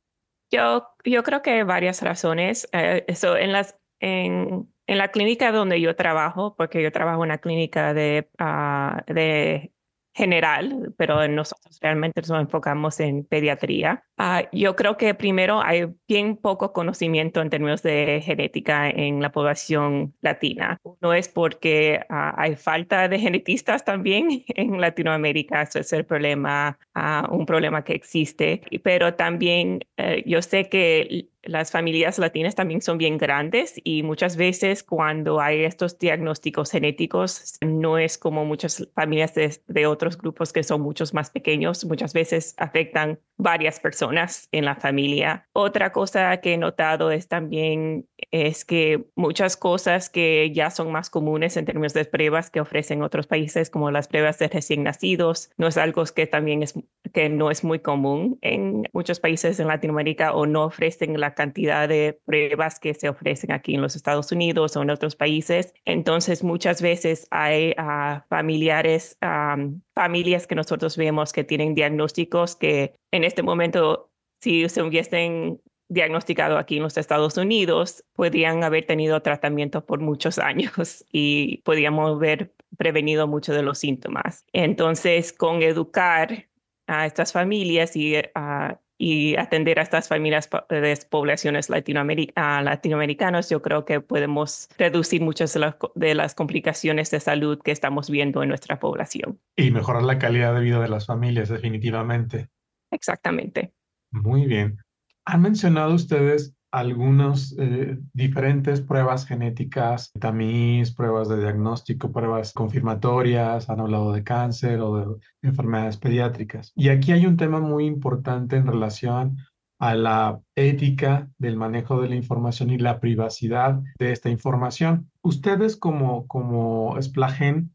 Yo, 0.52 0.88
yo 1.04 1.24
creo 1.24 1.42
que 1.42 1.52
hay 1.52 1.64
varias 1.64 2.02
razones. 2.02 2.68
Eh, 2.74 3.06
eso, 3.08 3.38
en, 3.38 3.52
las, 3.52 3.78
en, 4.00 4.72
en, 4.88 4.98
la 4.98 5.10
clínica 5.10 5.52
donde 5.52 5.82
yo 5.82 5.96
trabajo, 5.96 6.56
porque 6.56 6.84
yo 6.84 6.92
trabajo 6.92 7.24
en 7.24 7.30
una 7.30 7.40
clínica 7.40 7.94
de, 7.94 8.30
uh, 8.40 9.14
de 9.14 9.73
general, 10.14 10.94
pero 10.98 11.28
nosotros 11.28 11.80
realmente 11.82 12.22
nos 12.22 12.42
enfocamos 12.42 13.00
en 13.00 13.26
pediatría. 13.26 14.04
Uh, 14.18 14.46
yo 14.52 14.76
creo 14.76 14.96
que 14.96 15.14
primero 15.16 15.62
hay 15.62 15.88
bien 16.08 16.38
poco 16.38 16.72
conocimiento 16.72 17.42
en 17.42 17.50
términos 17.50 17.82
de 17.82 18.22
genética 18.24 18.90
en 18.90 19.22
la 19.22 19.32
población 19.32 20.14
latina. 20.22 20.78
No 21.02 21.14
es 21.14 21.28
porque 21.30 22.00
uh, 22.10 22.34
hay 22.36 22.56
falta 22.56 23.08
de 23.08 23.20
genetistas 23.20 23.84
también 23.84 24.44
en 24.50 24.80
Latinoamérica, 24.80 25.64
eso 25.64 25.80
es 25.80 25.92
problema, 26.06 26.78
uh, 26.96 27.34
un 27.34 27.46
problema 27.46 27.84
que 27.84 27.94
existe, 27.94 28.62
pero 28.84 29.16
también 29.16 29.80
eh, 29.98 30.24
yo 30.26 30.42
sé 30.42 30.70
que 30.70 31.30
las 31.44 31.72
familias 31.72 32.18
latinas 32.20 32.56
también 32.56 32.82
son 32.82 32.98
bien 32.98 33.18
grandes 33.18 33.80
y 33.84 34.04
muchas 34.04 34.38
veces 34.38 34.84
cuando 34.84 35.40
hay 35.40 35.64
estos 35.64 36.00
diagnósticos 36.00 36.72
genéticos 36.72 37.58
no 37.62 37.98
es 37.98 38.18
como 38.18 38.46
muchas 38.46 38.88
familias 38.96 39.36
de, 39.36 39.60
de, 39.68 39.86
otros 39.86 40.18
grupos 40.18 40.54
que 40.54 40.64
son 40.64 40.82
muchos 40.82 41.14
más 41.14 41.30
pequeños, 41.30 41.86
muchas 41.86 42.14
veces 42.14 42.56
afectan 42.58 43.20
varias 43.38 43.80
personas 43.80 44.48
en 44.52 44.66
la 44.66 44.76
familia. 44.76 45.48
Otra 45.54 45.92
cosa 45.92 46.38
que 46.38 46.54
he 46.54 46.58
notado 46.58 47.12
es 47.12 47.28
también 47.28 48.08
es 48.32 48.64
que 48.64 49.06
muchas 49.16 49.58
cosas 49.58 50.10
que 50.10 50.52
ya 50.54 50.70
son 50.70 50.92
más 50.92 51.10
comunes 51.10 51.58
en 51.58 51.66
términos 51.66 51.94
de 51.94 52.06
pruebas 52.06 52.50
que 52.50 52.62
ofrecen 52.62 53.04
otros 53.04 53.28
países 53.28 53.70
como 53.70 53.92
las 53.92 54.08
pruebas 54.08 54.40
de 54.40 54.48
recién 54.48 54.84
nacidos 54.84 55.52
no 55.58 55.68
es 55.68 55.78
algo 55.78 56.04
que 56.06 56.26
también 56.26 56.64
es 56.64 56.74
que 57.14 57.30
no 57.30 57.52
es 57.52 57.64
muy 57.64 57.80
común 57.80 58.40
en 58.42 58.88
muchos 58.94 59.20
países 59.20 59.60
en 59.60 59.68
Latinoamérica 59.68 60.34
o 60.34 60.46
no 60.46 60.66
ofrecen 60.66 61.20
la 61.20 61.33
cantidad 61.34 61.88
de 61.88 62.20
pruebas 62.26 62.80
que 62.80 62.94
se 62.94 63.10
ofrecen 63.10 63.52
aquí 63.52 63.76
en 63.76 63.82
los 63.82 63.96
Estados 63.96 64.32
Unidos 64.32 64.76
o 64.76 64.82
en 64.82 64.90
otros 64.90 65.16
países. 65.16 65.74
Entonces, 65.86 66.44
muchas 66.44 66.82
veces 66.82 67.28
hay 67.32 67.72
uh, 67.78 68.22
familiares, 68.30 69.18
um, 69.22 69.82
familias 69.94 70.48
que 70.48 70.56
nosotros 70.56 70.98
vemos 70.98 71.34
que 71.34 71.44
tienen 71.44 71.76
diagnósticos 71.76 72.56
que 72.56 72.94
en 73.12 73.24
este 73.24 73.44
momento, 73.44 74.12
si 74.42 74.68
se 74.70 74.82
hubiesen 74.82 75.62
diagnosticado 75.90 76.58
aquí 76.58 76.78
en 76.78 76.84
los 76.84 76.98
Estados 76.98 77.38
Unidos, 77.38 78.04
podrían 78.14 78.64
haber 78.64 78.86
tenido 78.86 79.22
tratamiento 79.22 79.86
por 79.86 80.00
muchos 80.00 80.40
años 80.40 81.06
y 81.12 81.62
podríamos 81.64 82.16
haber 82.16 82.54
prevenido 82.78 83.28
muchos 83.28 83.56
de 83.56 83.64
los 83.64 83.78
síntomas. 83.78 84.46
Entonces, 84.54 85.32
con 85.34 85.62
educar 85.62 86.48
a 86.88 87.06
estas 87.06 87.32
familias 87.32 87.96
y 87.96 88.18
uh, 88.18 88.76
y 89.06 89.36
atender 89.36 89.80
a 89.80 89.82
estas 89.82 90.08
familias 90.08 90.50
de 90.70 90.98
poblaciones 91.10 91.70
latinoamericanas, 91.70 93.50
yo 93.50 93.62
creo 93.62 93.84
que 93.84 94.00
podemos 94.00 94.70
reducir 94.78 95.22
muchas 95.22 95.54
de 95.54 95.60
las, 95.60 95.76
de 95.96 96.16
las 96.16 96.34
complicaciones 96.34 97.12
de 97.12 97.20
salud 97.20 97.60
que 97.62 97.72
estamos 97.72 98.10
viendo 98.10 98.42
en 98.44 98.48
nuestra 98.48 98.80
población. 98.80 99.42
Y 99.58 99.72
mejorar 99.72 100.04
la 100.04 100.20
calidad 100.20 100.56
de 100.56 100.62
vida 100.62 100.80
de 100.80 100.88
las 100.88 101.06
familias, 101.06 101.50
definitivamente. 101.50 102.48
Exactamente. 102.92 103.74
Muy 104.10 104.46
bien. 104.46 104.78
Han 105.26 105.42
mencionado 105.42 105.94
ustedes 105.94 106.56
algunas 106.74 107.56
eh, 107.60 108.00
diferentes 108.14 108.82
pruebas 108.82 109.28
genéticas, 109.28 110.12
tamiz, 110.20 110.92
pruebas 110.92 111.30
de 111.30 111.40
diagnóstico, 111.40 112.12
pruebas 112.12 112.52
confirmatorias, 112.52 113.70
han 113.70 113.80
hablado 113.80 114.12
de 114.12 114.24
cáncer 114.24 114.80
o 114.82 114.98
de 114.98 115.16
enfermedades 115.44 115.98
pediátricas. 115.98 116.74
Y 116.76 116.90
aquí 116.90 117.12
hay 117.12 117.28
un 117.28 117.38
tema 117.38 117.60
muy 117.60 117.86
importante 117.86 118.56
en 118.56 118.66
relación 118.66 119.38
a 119.78 119.94
la 119.94 120.40
ética 120.56 121.30
del 121.38 121.58
manejo 121.58 122.02
de 122.02 122.10
la 122.10 122.16
información 122.16 122.72
y 122.72 122.80
la 122.80 123.00
privacidad 123.00 123.80
de 124.00 124.12
esta 124.12 124.30
información. 124.30 125.12
Ustedes 125.22 125.76
como, 125.76 126.26
como 126.26 127.00
Splagen, 127.00 127.73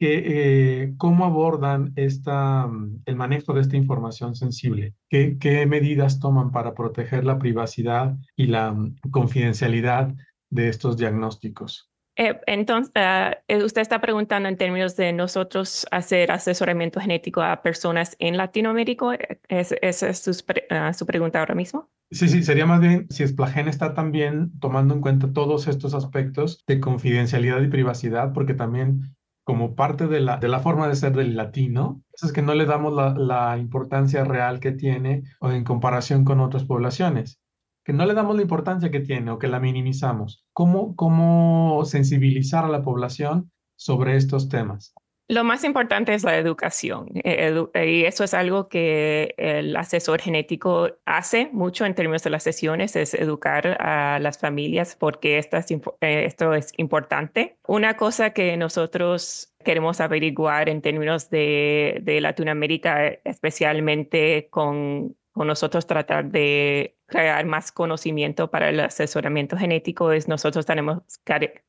eh, 0.00 0.94
¿cómo 0.96 1.24
abordan 1.24 1.92
esta, 1.96 2.66
mm, 2.66 3.02
el 3.06 3.16
manejo 3.16 3.52
de 3.52 3.62
esta 3.62 3.76
información 3.76 4.34
sensible? 4.34 4.94
¿Qué, 5.08 5.38
¿Qué, 5.38 5.66
medidas 5.66 6.20
toman 6.20 6.50
para 6.52 6.74
proteger 6.74 7.24
la 7.24 7.38
privacidad 7.38 8.16
y 8.36 8.46
la 8.46 8.72
mm, 8.72 8.96
confidencialidad 9.10 10.14
de 10.50 10.68
estos 10.68 10.96
diagnósticos? 10.96 11.90
Eh, 12.18 12.36
entonces, 12.46 12.92
uh, 12.96 13.64
usted 13.64 13.80
está 13.80 14.00
preguntando 14.00 14.48
en 14.48 14.56
términos 14.56 14.96
de 14.96 15.12
nosotros 15.12 15.86
hacer 15.92 16.32
asesoramiento 16.32 16.98
genético 16.98 17.40
a 17.40 17.62
personas 17.62 18.16
en 18.18 18.36
Latinoamérica. 18.36 19.16
¿Es, 19.48 19.72
¿Esa 19.80 20.08
es 20.08 20.18
su, 20.18 20.30
uh, 20.32 20.92
su, 20.94 21.06
pregunta 21.06 21.38
ahora 21.38 21.54
mismo? 21.54 21.88
Sí, 22.10 22.28
sí, 22.28 22.42
sería 22.42 22.66
más 22.66 22.80
bien 22.80 23.06
si 23.08 23.24
Splagen 23.24 23.68
está 23.68 23.94
también 23.94 24.50
tomando 24.58 24.94
en 24.94 25.00
cuenta 25.00 25.32
todos 25.32 25.68
estos 25.68 25.94
aspectos 25.94 26.64
de 26.66 26.80
confidencialidad 26.80 27.60
y 27.60 27.68
privacidad, 27.68 28.32
porque 28.32 28.54
también 28.54 29.14
como 29.48 29.74
parte 29.74 30.08
de 30.08 30.20
la, 30.20 30.36
de 30.36 30.46
la 30.46 30.60
forma 30.60 30.88
de 30.88 30.94
ser 30.94 31.16
del 31.16 31.34
latino, 31.34 32.02
es 32.22 32.34
que 32.34 32.42
no 32.42 32.52
le 32.52 32.66
damos 32.66 32.92
la, 32.92 33.14
la 33.14 33.56
importancia 33.56 34.22
real 34.22 34.60
que 34.60 34.72
tiene 34.72 35.22
o 35.40 35.50
en 35.50 35.64
comparación 35.64 36.26
con 36.26 36.40
otras 36.40 36.64
poblaciones, 36.64 37.40
que 37.82 37.94
no 37.94 38.04
le 38.04 38.12
damos 38.12 38.36
la 38.36 38.42
importancia 38.42 38.90
que 38.90 39.00
tiene 39.00 39.30
o 39.30 39.38
que 39.38 39.48
la 39.48 39.58
minimizamos. 39.58 40.44
¿Cómo, 40.52 40.94
cómo 40.96 41.82
sensibilizar 41.86 42.66
a 42.66 42.68
la 42.68 42.82
población 42.82 43.50
sobre 43.74 44.16
estos 44.16 44.50
temas? 44.50 44.92
Lo 45.30 45.44
más 45.44 45.62
importante 45.64 46.14
es 46.14 46.24
la 46.24 46.38
educación 46.38 47.10
eh, 47.22 47.54
y 47.86 48.04
eso 48.04 48.24
es 48.24 48.32
algo 48.32 48.68
que 48.68 49.34
el 49.36 49.76
asesor 49.76 50.22
genético 50.22 50.88
hace 51.04 51.50
mucho 51.52 51.84
en 51.84 51.94
términos 51.94 52.22
de 52.22 52.30
las 52.30 52.42
sesiones, 52.42 52.96
es 52.96 53.12
educar 53.12 53.76
a 53.78 54.18
las 54.20 54.38
familias 54.38 54.96
porque 54.96 55.36
esto 55.36 55.58
es, 55.58 55.70
eh, 55.70 56.24
esto 56.24 56.54
es 56.54 56.72
importante. 56.78 57.58
Una 57.66 57.98
cosa 57.98 58.30
que 58.30 58.56
nosotros 58.56 59.54
queremos 59.62 60.00
averiguar 60.00 60.70
en 60.70 60.80
términos 60.80 61.28
de, 61.28 62.00
de 62.02 62.22
Latinoamérica, 62.22 63.08
especialmente 63.24 64.48
con 64.50 65.14
con 65.38 65.46
nosotros 65.46 65.86
tratar 65.86 66.30
de 66.32 66.97
crear 67.08 67.44
más 67.46 67.72
conocimiento 67.72 68.50
para 68.50 68.68
el 68.68 68.80
asesoramiento 68.80 69.56
genético 69.56 70.12
es 70.12 70.28
nosotros 70.28 70.66
tenemos, 70.66 71.02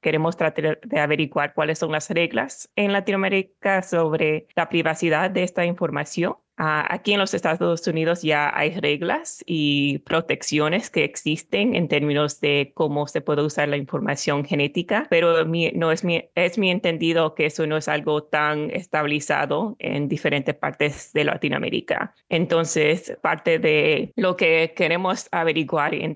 queremos 0.01 0.37
tratar 0.37 0.79
de 0.81 0.99
averiguar 0.99 1.53
cuáles 1.53 1.79
son 1.79 1.91
las 1.91 2.09
reglas 2.09 2.69
en 2.75 2.93
Latinoamérica 2.93 3.81
sobre 3.81 4.47
la 4.55 4.69
privacidad 4.69 5.31
de 5.31 5.43
esta 5.43 5.65
información 5.65 6.35
Ah, 6.61 6.85
aquí 6.93 7.13
en 7.13 7.19
los 7.19 7.33
Estados 7.33 7.87
Unidos 7.87 8.21
ya 8.21 8.51
hay 8.53 8.71
reglas 8.71 9.41
y 9.47 9.99
protecciones 9.99 10.89
que 10.89 11.05
existen 11.05 11.73
en 11.73 11.87
términos 11.87 12.41
de 12.41 12.73
cómo 12.75 13.07
se 13.07 13.21
puede 13.21 13.43
usar 13.43 13.69
la 13.69 13.77
información 13.77 14.43
genética, 14.43 15.07
pero 15.09 15.45
no 15.45 15.91
es 15.93 16.03
mi, 16.03 16.29
es 16.35 16.57
mi 16.57 16.69
entendido 16.69 17.33
que 17.33 17.45
eso 17.45 17.65
no 17.65 17.77
es 17.77 17.87
algo 17.87 18.23
tan 18.23 18.71
estabilizado 18.71 19.77
en 19.79 20.09
diferentes 20.09 20.53
partes 20.53 21.13
de 21.13 21.23
Latinoamérica. 21.23 22.13
Entonces, 22.27 23.17
parte 23.21 23.57
de 23.57 24.11
lo 24.17 24.35
que 24.35 24.73
queremos 24.75 25.28
averiguar 25.31 25.93
en, 25.93 26.15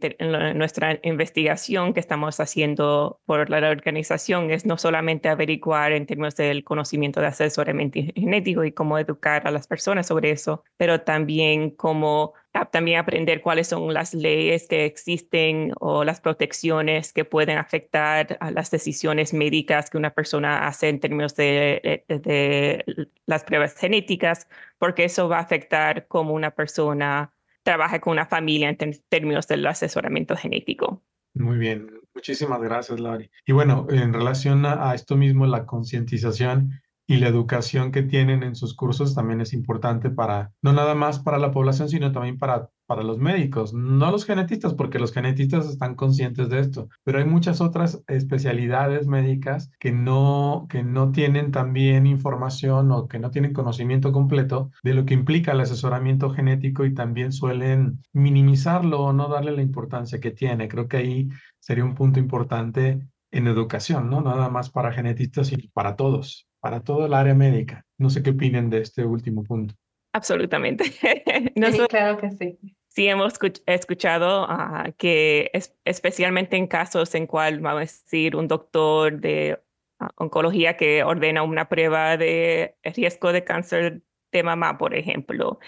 nuestra 0.58 1.00
investigación 1.03 1.93
que 1.93 2.00
estamos 2.00 2.39
haciendo 2.39 3.20
por 3.25 3.50
la 3.50 3.70
organización 3.70 4.51
es 4.51 4.65
no 4.65 4.77
solamente 4.77 5.29
averiguar 5.29 5.91
en 5.91 6.05
términos 6.05 6.36
del 6.36 6.63
conocimiento 6.63 7.20
de 7.22 7.27
asesoramiento 7.27 8.00
genético 8.15 8.63
y 8.63 8.72
cómo 8.72 8.98
educar 8.98 9.48
a 9.48 9.51
las 9.51 9.67
personas 9.67 10.08
sobre 10.08 10.32
eso, 10.32 10.63
pero 10.77 11.01
también 11.01 11.72
como 11.72 12.34
también 12.72 13.00
aprender 13.00 13.41
cuáles 13.41 13.67
son 13.67 13.93
las 13.93 14.13
leyes 14.13 14.67
que 14.67 14.86
existen 14.86 15.74
o 15.79 16.03
las 16.03 16.22
protecciones 16.22 17.12
que 17.12 17.25
pueden 17.25 17.58
afectar 17.58 18.38
a 18.39 18.51
las 18.51 18.70
decisiones 18.70 19.34
médicas 19.34 19.89
que 19.89 19.98
una 19.98 20.12
persona 20.12 20.67
hace 20.67 20.89
en 20.89 21.00
términos 21.00 21.36
de, 21.36 22.03
de, 22.08 23.08
las 23.25 23.43
pruebas 23.43 23.75
genéticas, 23.75 24.48
porque 24.77 25.05
eso 25.05 25.27
va 25.29 25.38
a 25.38 25.41
afectar 25.41 26.08
cómo 26.08 26.34
una 26.34 26.51
persona 26.51 27.34
trabaja 27.63 28.00
con 28.00 28.12
una 28.12 28.25
familia 28.25 28.70
en 28.70 28.77
términos 29.10 29.48
del 29.48 29.65
asesoramiento 29.65 30.36
genético. 30.36 31.03
Muy 31.34 31.58
bien, 31.58 31.89
muchísimas 32.13 32.62
gracias, 32.62 33.00
Lauri. 33.00 33.32
Y 33.46 33.53
bueno, 33.53 33.88
en 33.89 34.13
relación 34.13 34.65
a 34.65 34.93
esto 34.93 35.15
mismo, 35.15 35.48
la 35.48 35.65
concientización, 35.65 36.83
y 37.05 37.17
la 37.17 37.27
educación 37.27 37.91
que 37.91 38.03
tienen 38.03 38.43
en 38.43 38.55
sus 38.55 38.75
cursos 38.75 39.13
también 39.13 39.41
es 39.41 39.53
importante 39.53 40.10
para, 40.10 40.53
no 40.62 40.74
nada 40.74 40.95
más 40.95 41.19
para 41.19 41.38
la 41.38 41.51
población, 41.51 41.89
sino 41.89 42.12
también 42.12 42.38
para, 42.38 42.69
para 42.86 43.03
los 43.03 43.17
médicos, 43.17 43.74
no 43.74 44.10
los 44.10 44.25
genetistas, 44.25 44.74
porque 44.74 45.00
los 45.00 45.12
genetistas 45.12 45.67
están 45.67 45.95
conscientes 45.95 46.50
de 46.50 46.60
esto, 46.60 46.88
pero 47.03 47.19
hay 47.19 47.25
muchas 47.25 47.60
otras 47.60 48.03
especialidades 48.07 49.07
médicas 49.07 49.69
que 49.79 49.91
no, 49.91 50.67
que 50.69 50.83
no 50.83 51.12
tienen 51.12 51.51
también 51.51 52.07
información 52.07 52.91
o 52.91 53.07
que 53.07 53.19
no 53.19 53.31
tienen 53.31 53.53
conocimiento 53.53 54.12
completo 54.13 54.72
de 54.83 54.93
lo 54.93 55.05
que 55.05 55.13
implica 55.13 55.51
el 55.51 55.62
asesoramiento 55.62 56.29
genético 56.29 56.86
y 56.86 56.93
también 56.93 57.33
suelen 57.33 58.01
minimizarlo 58.13 59.01
o 59.01 59.13
no 59.13 59.27
darle 59.27 59.51
la 59.51 59.62
importancia 59.62 60.19
que 60.19 60.31
tiene. 60.31 60.67
Creo 60.69 60.88
que 60.88 60.98
ahí 60.98 61.29
sería 61.60 61.83
un 61.83 61.95
punto 61.95 62.19
importante 62.19 63.07
en 63.34 63.48
educación, 63.48 64.10
¿no? 64.10 64.22
Nada 64.22 64.50
más 64.50 64.70
para 64.70 64.94
genetistas, 64.94 65.48
sino 65.48 65.63
para 65.74 65.96
todos 65.96 66.48
para 66.63 66.80
todo 66.80 67.06
el 67.06 67.13
área 67.13 67.34
médica. 67.34 67.86
No 67.98 68.10
sé 68.10 68.24
qué 68.24 68.30
opinen 68.30 68.70
de 68.70 68.78
este 68.78 69.04
último 69.04 69.44
punto. 69.44 69.75
Absolutamente. 70.13 70.86
sí, 70.92 71.78
claro 71.90 72.18
que 72.18 72.32
sí. 72.32 72.58
Sí, 72.88 73.08
hemos 73.10 73.34
escuchado 73.66 74.46
ah, 74.48 74.90
que 74.98 75.52
especialmente 75.84 76.56
en 76.56 76.68
casos 76.68 77.16
en 77.16 77.28
cual, 77.28 77.60
vamos 77.60 77.78
a 77.78 77.82
decir, 77.82 78.38
un 78.38 78.48
doctor 78.48 79.20
de 79.20 79.60
ah, 80.00 80.10
oncología 80.16 80.78
que 80.78 81.04
ordena 81.04 81.44
una 81.44 81.68
prueba 81.68 82.16
de 82.16 82.78
riesgo 82.82 83.34
de 83.34 83.44
cáncer 83.44 84.02
de 84.32 84.44
mamá, 84.44 84.78
por 84.78 84.96
ejemplo, 84.96 85.60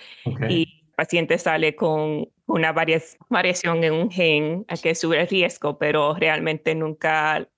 y 0.48 0.82
el 0.88 0.96
paciente 0.96 1.38
sale 1.38 1.76
con 1.76 2.30
una 2.46 2.72
variación 2.72 3.84
en 3.84 3.94
un 3.94 4.10
gen 4.10 4.66
que 4.82 4.96
sube 4.96 5.20
el 5.20 5.28
riesgo, 5.28 5.78
pero 5.78 6.16
realmente 6.16 6.74
nunca 6.74 7.50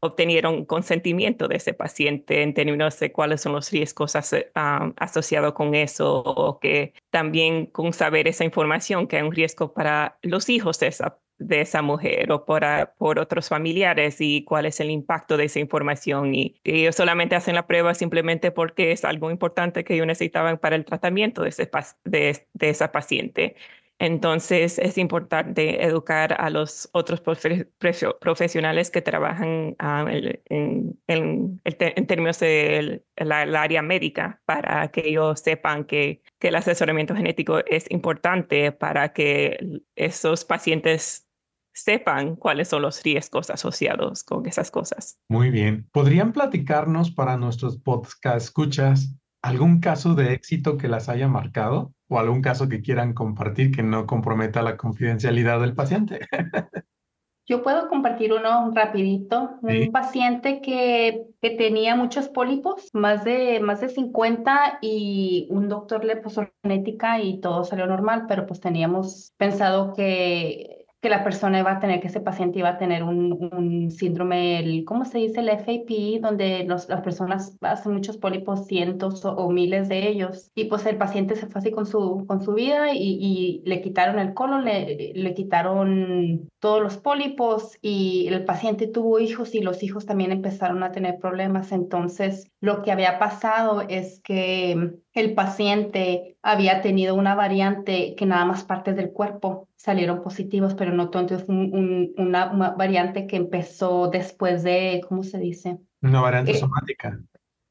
obtenieron 0.00 0.64
consentimiento 0.64 1.48
de 1.48 1.56
ese 1.56 1.74
paciente 1.74 2.42
en 2.42 2.54
términos 2.54 2.98
de 2.98 3.12
cuáles 3.12 3.40
son 3.40 3.52
los 3.52 3.70
riesgos 3.70 4.16
asociados 4.16 5.52
con 5.54 5.74
eso, 5.74 6.22
o 6.24 6.58
que 6.58 6.94
también 7.10 7.66
con 7.66 7.92
saber 7.92 8.28
esa 8.28 8.44
información 8.44 9.06
que 9.06 9.16
hay 9.16 9.22
un 9.22 9.32
riesgo 9.32 9.72
para 9.72 10.18
los 10.22 10.48
hijos 10.48 10.78
de 10.80 11.60
esa, 11.60 11.82
mujer 11.82 12.32
o 12.32 12.44
por, 12.44 12.64
por 12.98 13.18
otros 13.18 13.48
familiares 13.48 14.16
y 14.20 14.44
cuál 14.44 14.66
es 14.66 14.80
el 14.80 14.90
impacto 14.90 15.36
de 15.36 15.44
esa 15.44 15.60
información. 15.60 16.34
Y, 16.34 16.60
ellos 16.64 16.96
solamente 16.96 17.36
hacen 17.36 17.54
la 17.54 17.66
prueba 17.66 17.94
simplemente 17.94 18.50
porque 18.50 18.92
es 18.92 19.04
algo 19.04 19.30
importante 19.30 19.84
que 19.84 19.94
ellos 19.94 20.06
necesitaban 20.06 20.58
para 20.58 20.76
el 20.76 20.84
tratamiento 20.84 21.42
de, 21.42 21.50
ese, 21.50 21.70
de, 22.04 22.46
de 22.54 22.68
esa 22.68 22.92
paciente. 22.92 23.56
Entonces 23.98 24.78
es 24.78 24.98
importante 24.98 25.84
educar 25.84 26.36
a 26.38 26.50
los 26.50 26.88
otros 26.92 27.20
profesionales 27.20 28.90
que 28.90 29.02
trabajan 29.02 29.74
ah, 29.78 30.04
en, 30.08 31.60
términos 32.06 32.38
del 32.40 33.02
área 33.16 33.82
médica 33.82 34.42
para 34.44 34.88
que 34.88 35.08
ellos 35.08 35.40
sepan 35.40 35.84
que, 35.84 36.22
que 36.38 36.48
el 36.48 36.56
asesoramiento 36.56 37.14
genético 37.14 37.60
es 37.66 37.90
importante 37.90 38.70
para 38.72 39.14
que 39.14 39.80
esos 39.94 40.44
pacientes 40.44 41.26
sepan 41.72 42.36
cuáles 42.36 42.68
son 42.68 42.82
los 42.82 43.02
riesgos 43.02 43.50
asociados 43.50 44.24
con 44.24 44.46
esas 44.46 44.70
cosas. 44.70 45.18
Muy 45.28 45.50
bien. 45.50 45.88
¿Podrían 45.92 46.32
platicarnos 46.32 47.10
para 47.10 47.36
nuestros 47.36 47.78
podcast 47.78 48.46
escuchas 48.46 49.14
algún 49.46 49.80
caso 49.80 50.14
de 50.14 50.32
éxito 50.32 50.76
que 50.76 50.88
las 50.88 51.08
haya 51.08 51.28
marcado? 51.28 51.92
o 52.08 52.18
algún 52.18 52.42
caso 52.42 52.68
que 52.68 52.82
quieran 52.82 53.14
compartir 53.14 53.74
que 53.74 53.82
no 53.82 54.06
comprometa 54.06 54.62
la 54.62 54.76
confidencialidad 54.76 55.60
del 55.60 55.74
paciente. 55.74 56.20
Yo 57.48 57.62
puedo 57.62 57.88
compartir 57.88 58.32
uno 58.32 58.72
rapidito. 58.74 59.58
Un 59.62 59.92
paciente 59.92 60.60
que, 60.60 61.26
que, 61.40 61.50
tenía 61.50 61.94
muchos 61.94 62.28
pólipos, 62.28 62.90
más 62.92 63.24
de, 63.24 63.60
más 63.60 63.80
de 63.80 63.88
50, 63.88 64.78
y 64.82 65.46
un 65.50 65.68
doctor 65.68 66.04
le 66.04 66.16
puso 66.16 66.48
genética 66.64 67.20
y 67.20 67.40
todo 67.40 67.62
salió 67.62 67.86
normal, 67.86 68.24
pero 68.26 68.46
pues 68.46 68.58
teníamos 68.58 69.32
pensado 69.36 69.92
que 69.94 70.75
que 71.00 71.10
la 71.10 71.22
persona 71.22 71.58
iba 71.58 71.72
a 71.72 71.78
tener, 71.78 72.00
que 72.00 72.08
ese 72.08 72.20
paciente 72.20 72.58
iba 72.58 72.70
a 72.70 72.78
tener 72.78 73.02
un, 73.02 73.50
un 73.52 73.90
síndrome, 73.90 74.58
el, 74.58 74.84
¿cómo 74.84 75.04
se 75.04 75.18
dice? 75.18 75.40
El 75.40 75.50
FAP, 75.50 76.20
donde 76.20 76.64
los, 76.64 76.88
las 76.88 77.02
personas 77.02 77.56
hacen 77.60 77.92
muchos 77.92 78.16
pólipos, 78.16 78.66
cientos 78.66 79.24
o, 79.24 79.50
miles 79.50 79.88
de 79.88 80.08
ellos. 80.08 80.50
Y 80.54 80.64
pues 80.64 80.86
el 80.86 80.96
paciente 80.96 81.36
se 81.36 81.46
fue 81.46 81.60
así 81.60 81.70
con 81.70 81.86
su, 81.86 82.24
con 82.26 82.42
su 82.42 82.54
vida 82.54 82.92
y, 82.92 82.98
y 82.98 83.62
le 83.66 83.82
quitaron 83.82 84.18
el 84.18 84.34
colon, 84.34 84.64
le, 84.64 85.12
le 85.14 85.34
quitaron 85.34 86.48
todos 86.60 86.82
los 86.82 86.96
pólipos 86.96 87.76
y 87.82 88.26
el 88.28 88.44
paciente 88.44 88.86
tuvo 88.86 89.20
hijos 89.20 89.54
y 89.54 89.60
los 89.60 89.82
hijos 89.82 90.06
también 90.06 90.32
empezaron 90.32 90.82
a 90.82 90.92
tener 90.92 91.18
problemas. 91.18 91.72
Entonces, 91.72 92.50
lo 92.60 92.82
que 92.82 92.90
había 92.90 93.18
pasado 93.18 93.82
es 93.82 94.20
que 94.22 94.96
el 95.20 95.34
paciente 95.34 96.36
había 96.42 96.82
tenido 96.82 97.14
una 97.14 97.34
variante 97.34 98.14
que 98.14 98.26
nada 98.26 98.44
más 98.44 98.64
partes 98.64 98.96
del 98.96 99.12
cuerpo 99.12 99.68
salieron 99.76 100.22
positivos, 100.22 100.74
pero 100.74 100.92
no 100.92 101.10
todo. 101.10 101.22
Entonces, 101.22 101.48
una, 101.48 102.74
variante 102.76 103.26
que 103.26 103.36
empezó 103.36 104.08
después 104.08 104.62
de, 104.62 105.02
¿cómo 105.08 105.22
se 105.22 105.38
dice? 105.38 105.78
Una 106.02 106.20
variante 106.20 106.52
eh, 106.52 106.58
somática. 106.58 107.18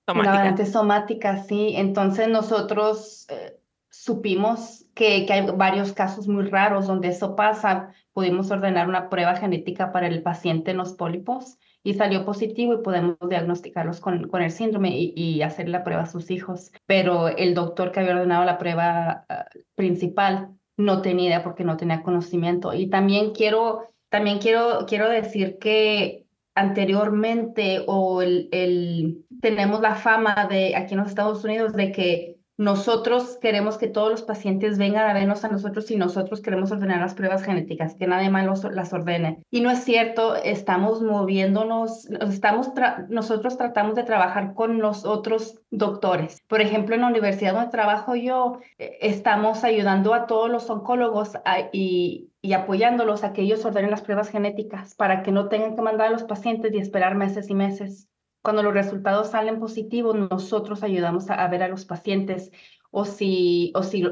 Una 0.08 0.32
variante 0.32 0.66
somática, 0.66 1.44
sí. 1.44 1.74
Entonces, 1.76 2.28
nosotros 2.30 3.28
eh, 3.30 3.60
supimos 3.90 4.86
que, 4.96 5.26
que, 5.26 5.34
hay 5.34 5.46
varios 5.52 5.94
casos 5.94 6.28
muy 6.28 6.50
raros 6.50 6.88
donde 6.88 7.10
eso 7.10 7.36
pasa. 7.36 7.94
Pudimos 8.14 8.50
ordenar 8.50 8.90
una 8.90 9.10
prueba 9.10 9.36
genética 9.36 9.92
para 9.92 10.08
el 10.08 10.24
paciente 10.24 10.72
en 10.72 10.78
los 10.78 10.94
pólipos 10.94 11.60
y 11.86 11.94
salió 11.94 12.26
positivo 12.26 12.74
y 12.74 12.82
podemos 12.82 13.16
diagnosticarlos 13.30 14.00
con, 14.02 14.28
con 14.28 14.42
el 14.42 14.50
síndrome 14.50 14.90
y, 14.98 15.44
hacer 15.44 15.70
la 15.70 15.84
prueba 15.84 16.02
a 16.02 16.08
sus 16.08 16.32
hijos. 16.32 16.72
Pero 16.88 17.28
el 17.28 17.54
doctor 17.54 17.92
que 17.92 18.00
había 18.00 18.16
ordenado 18.16 18.44
la 18.44 18.58
prueba 18.58 19.24
ah, 19.30 19.46
principal 19.76 20.50
no 20.78 21.04
tenía 21.04 21.44
porque 21.44 21.64
no 21.64 21.78
tenía 21.78 22.02
conocimiento. 22.02 22.74
Y 22.74 22.90
también 22.90 23.34
quiero, 23.34 23.88
también 24.10 24.40
quiero, 24.40 24.88
quiero 24.88 25.08
decir 25.10 25.60
que 25.60 26.26
anteriormente 26.56 27.84
o 27.86 28.24
el, 28.24 28.50
el, 28.52 29.24
tenemos 29.40 29.80
la 29.80 29.94
fama 29.94 30.48
de 30.50 30.76
aquí 30.76 30.96
en 30.96 31.02
los 31.02 31.10
Estados 31.10 31.44
Unidos 31.44 31.74
de 31.74 31.92
que 31.92 32.38
nosotros 32.58 33.38
queremos 33.42 33.78
que 33.78 33.88
todos 33.88 34.10
los 34.10 34.22
pacientes 34.22 34.78
vengan 34.78 35.10
a 35.10 35.14
vernos 35.14 35.44
a 35.44 35.50
nosotros 35.50 35.92
y 35.92 35.98
nosotros 35.98 36.42
queremos 36.42 36.72
ordenar 36.72 37.02
las 37.02 37.14
pruebas 37.14 37.44
genéticas, 37.44 37.96
que 37.96 38.08
nadie 38.08 38.30
más 38.30 38.64
las 38.64 38.94
ordene. 38.94 39.44
Y 39.52 39.62
no 39.62 39.72
es 39.72 39.84
cierto, 39.84 40.36
estamos 40.36 41.02
moviéndonos, 41.02 42.06
estamos 42.22 42.72
nosotros 43.10 43.58
tratamos 43.58 43.96
de 43.96 44.04
trabajar 44.04 44.54
con 44.54 44.80
los 44.80 45.06
otros 45.06 45.60
doctores. 45.70 46.42
Por 46.48 46.62
ejemplo, 46.62 46.96
en 46.96 47.02
la 47.02 47.08
universidad 47.08 47.54
donde 47.54 47.72
trabajo 47.72 48.16
yo, 48.16 48.60
eh, 48.78 48.98
estamos 49.02 49.64
ayudando 49.64 50.14
a 50.14 50.26
todos 50.26 50.50
los 50.50 50.70
oncólogos 50.70 51.34
y, 51.74 52.30
y 52.42 52.54
apoyándolos 52.54 53.24
a 53.24 53.34
que 53.34 53.42
ellos 53.42 53.66
ordenen 53.66 53.92
las 53.92 54.02
pruebas 54.02 54.30
genéticas 54.30 54.96
para 54.96 55.24
que 55.24 55.32
no 55.32 55.50
tengan 55.50 55.76
que 55.76 55.82
mandar 55.82 56.08
a 56.08 56.12
los 56.12 56.24
pacientes 56.24 56.74
y 56.74 56.78
esperar 56.78 57.16
meses 57.16 57.50
y 57.50 57.56
meses. 57.56 58.08
Cuando 58.46 58.62
los 58.62 58.76
resultados 58.76 59.32
salen 59.32 59.60
positivos, 59.60 60.16
nosotros 60.16 60.84
ayudamos 60.84 61.32
a, 61.32 61.48
ver 61.48 61.64
a 61.64 61.68
los 61.68 61.84
pacientes 61.86 62.52
o 62.92 63.04
si, 63.04 63.74
o 63.74 63.82
si 63.82 64.04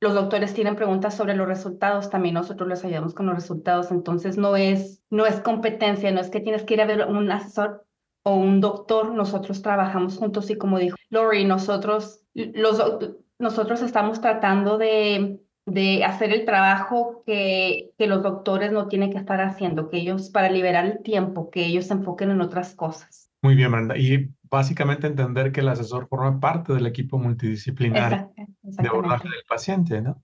los 0.00 0.14
doctores 0.14 0.52
tienen 0.52 0.74
preguntas 0.74 1.14
sobre 1.14 1.36
los 1.36 1.46
resultados, 1.46 2.10
también 2.10 2.34
nosotros 2.34 2.68
les 2.68 2.84
ayudamos 2.84 3.14
con 3.14 3.26
los 3.26 3.36
resultados. 3.36 3.92
Entonces 3.92 4.36
no 4.36 4.56
es, 4.56 5.04
no 5.10 5.26
es 5.26 5.38
competencia, 5.38 6.10
no 6.10 6.20
es 6.20 6.28
que 6.28 6.40
tienes 6.40 6.64
que 6.64 6.74
ir 6.74 6.80
a 6.80 6.86
ver 6.86 7.06
un 7.06 7.30
asesor 7.30 7.86
o 8.24 8.34
un 8.34 8.60
doctor, 8.60 9.12
nosotros 9.14 9.62
trabajamos 9.62 10.18
juntos 10.18 10.50
y 10.50 10.58
como 10.58 10.80
dijo 10.80 10.96
Lori, 11.08 11.44
nosotros, 11.44 12.24
los, 12.34 12.82
nosotros 13.38 13.80
estamos 13.82 14.20
tratando 14.20 14.76
de, 14.76 15.40
de 15.66 16.02
hacer 16.02 16.32
el 16.32 16.44
trabajo 16.44 17.22
que, 17.24 17.92
que 17.96 18.08
los 18.08 18.24
doctores 18.24 18.72
no 18.72 18.88
tienen 18.88 19.12
que 19.12 19.18
estar 19.18 19.40
haciendo, 19.40 19.88
que 19.88 19.98
ellos, 19.98 20.30
para 20.30 20.50
liberar 20.50 20.84
el 20.84 21.00
tiempo, 21.04 21.48
que 21.48 21.64
ellos 21.64 21.86
se 21.86 21.92
enfoquen 21.92 22.32
en 22.32 22.40
otras 22.40 22.74
cosas. 22.74 23.27
Muy 23.42 23.54
bien, 23.54 23.70
Brenda. 23.70 23.96
Y 23.96 24.30
básicamente 24.50 25.06
entender 25.06 25.52
que 25.52 25.60
el 25.60 25.68
asesor 25.68 26.08
forma 26.08 26.40
parte 26.40 26.72
del 26.72 26.86
equipo 26.86 27.18
multidisciplinario 27.18 28.32
de 28.62 28.88
abordaje 28.88 29.28
del 29.28 29.44
paciente, 29.48 30.02
¿no? 30.02 30.22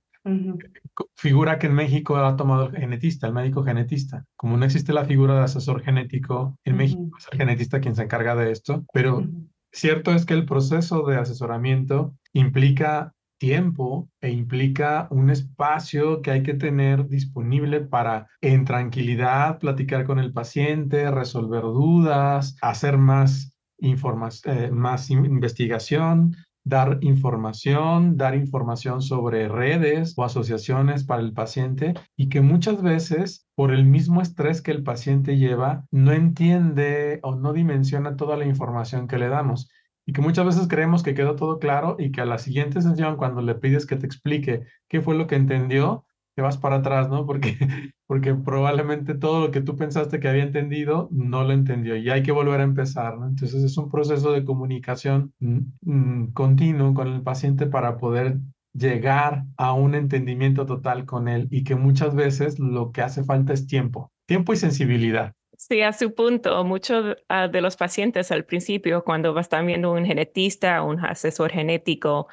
Figura 1.16 1.59
que 1.59 1.66
en 1.66 1.74
México 1.74 2.16
ha 2.16 2.37
tomado 2.37 2.68
el 2.68 2.77
genetista, 2.77 3.27
el 3.27 3.35
médico 3.35 3.62
genetista. 3.62 4.24
Como 4.37 4.57
no 4.57 4.64
existe 4.64 4.92
la 4.92 5.05
figura 5.05 5.35
de 5.35 5.42
asesor 5.42 5.83
genético 5.83 6.59
en 6.64 6.77
México, 6.77 7.11
es 7.18 7.29
el 7.31 7.38
genetista 7.38 7.81
quien 7.81 7.94
se 7.94 8.05
encarga 8.05 8.35
de 8.35 8.50
esto, 8.50 8.85
pero 8.92 9.22
cierto 9.70 10.12
es 10.12 10.24
que 10.24 10.35
el 10.35 10.46
proceso 10.46 11.03
de 11.03 11.16
asesoramiento 11.16 12.14
implica 12.33 13.13
tiempo 13.38 14.09
e 14.20 14.31
implica 14.31 15.09
un 15.11 15.31
espacio 15.31 16.23
que 16.23 16.31
hay 16.31 16.42
que 16.42 16.55
tener 16.55 17.09
disponible 17.09 17.81
para 17.81 18.29
en 18.40 18.64
tranquilidad 18.64 19.59
platicar 19.59 20.05
con 20.05 20.18
el 20.18 20.33
paciente, 20.33 21.11
resolver 21.11 21.62
dudas, 21.62 22.57
hacer 22.62 22.99
más, 22.99 23.57
eh, 23.79 24.70
más 24.70 25.11
investigación, 25.11 26.35
dar 26.64 26.99
información, 27.03 28.16
dar 28.16 28.35
información 28.35 29.03
sobre 29.03 29.49
redes 29.49 30.14
o 30.16 30.25
asociaciones 30.25 31.05
para 31.05 31.20
el 31.20 31.35
paciente 31.35 31.94
y 32.16 32.31
que 32.31 32.40
muchas 32.40 32.83
veces 32.83 33.47
por 33.55 33.73
el 33.73 33.85
mismo 33.85 34.23
estrés 34.23 34.62
que 34.62 34.70
el 34.70 34.83
paciente 34.83 35.37
lleva 35.37 35.85
no 35.90 36.12
entiende 36.12 37.20
o 37.23 37.37
no 37.37 37.53
dimensiona 37.53 38.16
toda 38.16 38.38
la 38.38 38.47
información 38.47 39.07
que 39.07 39.18
le 39.18 39.29
damos 39.29 39.68
y 40.07 40.12
que 40.12 40.21
muchas 40.21 40.47
veces 40.47 40.69
creemos 40.69 41.03
que 41.03 41.14
quedó 41.14 41.37
todo 41.37 41.59
claro 41.59 41.97
y 41.99 42.12
que 42.12 42.21
a 42.21 42.27
la 42.27 42.38
siguiente 42.38 42.83
sesión 42.83 43.17
cuando 43.17 43.43
le 43.43 43.55
pides 43.55 43.87
que 43.87 43.97
te 43.97 44.07
explique 44.07 44.62
qué 44.88 45.01
fue 45.01 45.14
lo 45.14 45.27
que 45.27 45.37
entendió, 45.37 46.05
te 46.35 46.43
vas 46.43 46.59
para 46.59 46.77
atrás, 46.77 47.09
¿no? 47.09 47.27
Porque, 47.27 47.57
porque 48.07 48.35
probablemente 48.35 49.14
todo 49.14 49.40
lo 49.40 49.51
que 49.51 49.61
tú 49.61 49.77
pensaste 49.77 50.21
que 50.21 50.29
había 50.29 50.43
entendido 50.43 51.09
no 51.12 51.45
lo 51.45 51.53
entendió 51.53 51.97
y 51.97 52.11
hay 52.11 52.23
que 52.23 52.33
volver 52.33 52.61
a 52.61 52.64
empezar, 52.64 53.19
¿no? 53.19 53.27
Entonces 53.27 53.62
es 53.62 53.77
un 53.79 53.90
proceso 53.90 54.33
de 54.33 54.45
comunicación 54.45 55.33
mm, 55.40 55.59
mm, 55.83 56.33
continuo 56.33 56.95
con 56.95 57.09
el 57.09 57.23
paciente 57.23 57.67
para 57.67 57.97
poder 57.99 58.38
llegar 58.73 59.45
a 59.57 59.73
un 59.73 59.95
entendimiento 59.95 60.67
total 60.67 61.07
con 61.07 61.29
él 61.29 61.47
y 61.51 61.62
que 61.62 61.77
muchas 61.77 62.14
veces 62.14 62.59
lo 62.59 62.90
que 62.90 63.03
hace 63.03 63.23
falta 63.23 63.53
es 63.53 63.67
tiempo, 63.67 64.11
tiempo 64.27 64.53
y 64.53 64.57
sensibilidad. 64.57 65.35
Sí, 65.57 65.83
a 65.83 65.93
su 65.93 66.14
punto, 66.14 66.64
muchos 66.64 67.17
ah, 67.29 67.49
de 67.49 67.61
los 67.61 67.77
pacientes 67.77 68.31
al 68.33 68.45
principio, 68.45 69.05
cuando 69.05 69.38
están 69.38 69.67
viendo 69.67 69.93
un 69.93 70.05
genetista, 70.05 70.83
un 70.83 70.99
asesor 71.05 71.53
genético, 71.53 72.29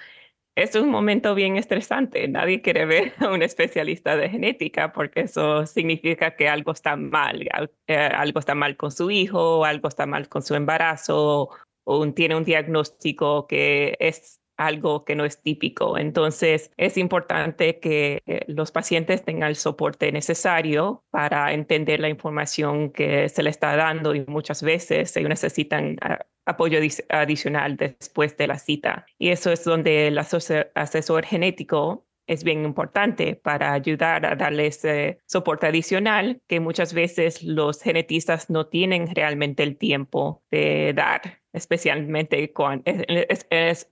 es 0.56 0.76
un 0.76 0.90
momento 0.90 1.36
bien 1.36 1.58
estresante. 1.58 2.28
Nadie 2.28 2.62
quiere 2.62 2.86
ver 2.86 3.14
a 3.20 3.30
un 3.32 3.42
especialista 3.44 4.16
de 4.18 4.30
genética 4.30 4.92
porque 4.92 5.22
eso 5.22 5.66
significa 5.66 6.36
que 6.36 6.50
algo 6.50 6.72
está 6.74 6.96
mal, 6.96 7.48
eh, 7.88 7.96
algo 7.98 8.40
está 8.40 8.56
mal 8.56 8.76
con 8.78 8.92
su 8.92 9.12
hijo, 9.12 9.66
algo 9.66 9.88
está 9.88 10.06
mal 10.06 10.28
con 10.30 10.42
su 10.42 10.56
embarazo, 10.56 11.50
o 11.86 12.14
tiene 12.14 12.36
un 12.36 12.44
diagnóstico 12.44 13.48
que 13.48 13.96
es 14.00 14.41
algo 14.66 15.06
que 15.06 15.16
no 15.16 15.26
es 15.26 15.42
típico. 15.42 15.98
Entonces, 15.98 16.72
es 16.78 16.98
importante 16.98 17.80
que 17.80 18.22
eh, 18.26 18.42
los 18.48 18.72
pacientes 18.72 19.24
tengan 19.24 19.50
el 19.50 19.56
soporte 19.56 20.12
necesario 20.12 21.04
para 21.10 21.54
entender 21.54 22.00
la 22.00 22.10
información 22.10 22.92
que 22.92 23.30
se 23.30 23.44
le 23.44 23.50
está 23.50 23.76
dando 23.76 24.16
y 24.16 24.26
muchas 24.26 24.64
veces 24.64 25.16
ellos 25.18 25.30
necesitan 25.30 25.98
ah, 26.02 26.20
apoyo 26.46 26.80
adicional 27.10 27.78
después 27.78 28.38
de 28.38 28.48
la 28.48 28.58
cita. 28.58 29.06
Y 29.18 29.30
eso 29.30 29.52
es 29.52 29.64
donde 29.64 30.08
el 30.08 30.18
asesor 30.18 31.26
genético 31.26 32.06
es 32.28 32.44
bien 32.44 32.64
importante 32.64 33.36
para 33.36 33.74
ayudar 33.74 34.26
a 34.26 34.36
darle 34.36 34.68
ese 34.68 35.20
soporte 35.26 35.68
adicional 35.68 36.42
que 36.48 36.60
muchas 36.60 36.94
veces 36.94 37.44
los 37.44 37.82
genetistas 37.82 38.50
no 38.50 38.68
tienen 38.68 39.14
realmente 39.14 39.64
el 39.64 39.78
tiempo 39.78 40.44
de 40.50 40.94
dar 40.96 41.41
especialmente 41.54 42.52
con... 42.54 42.84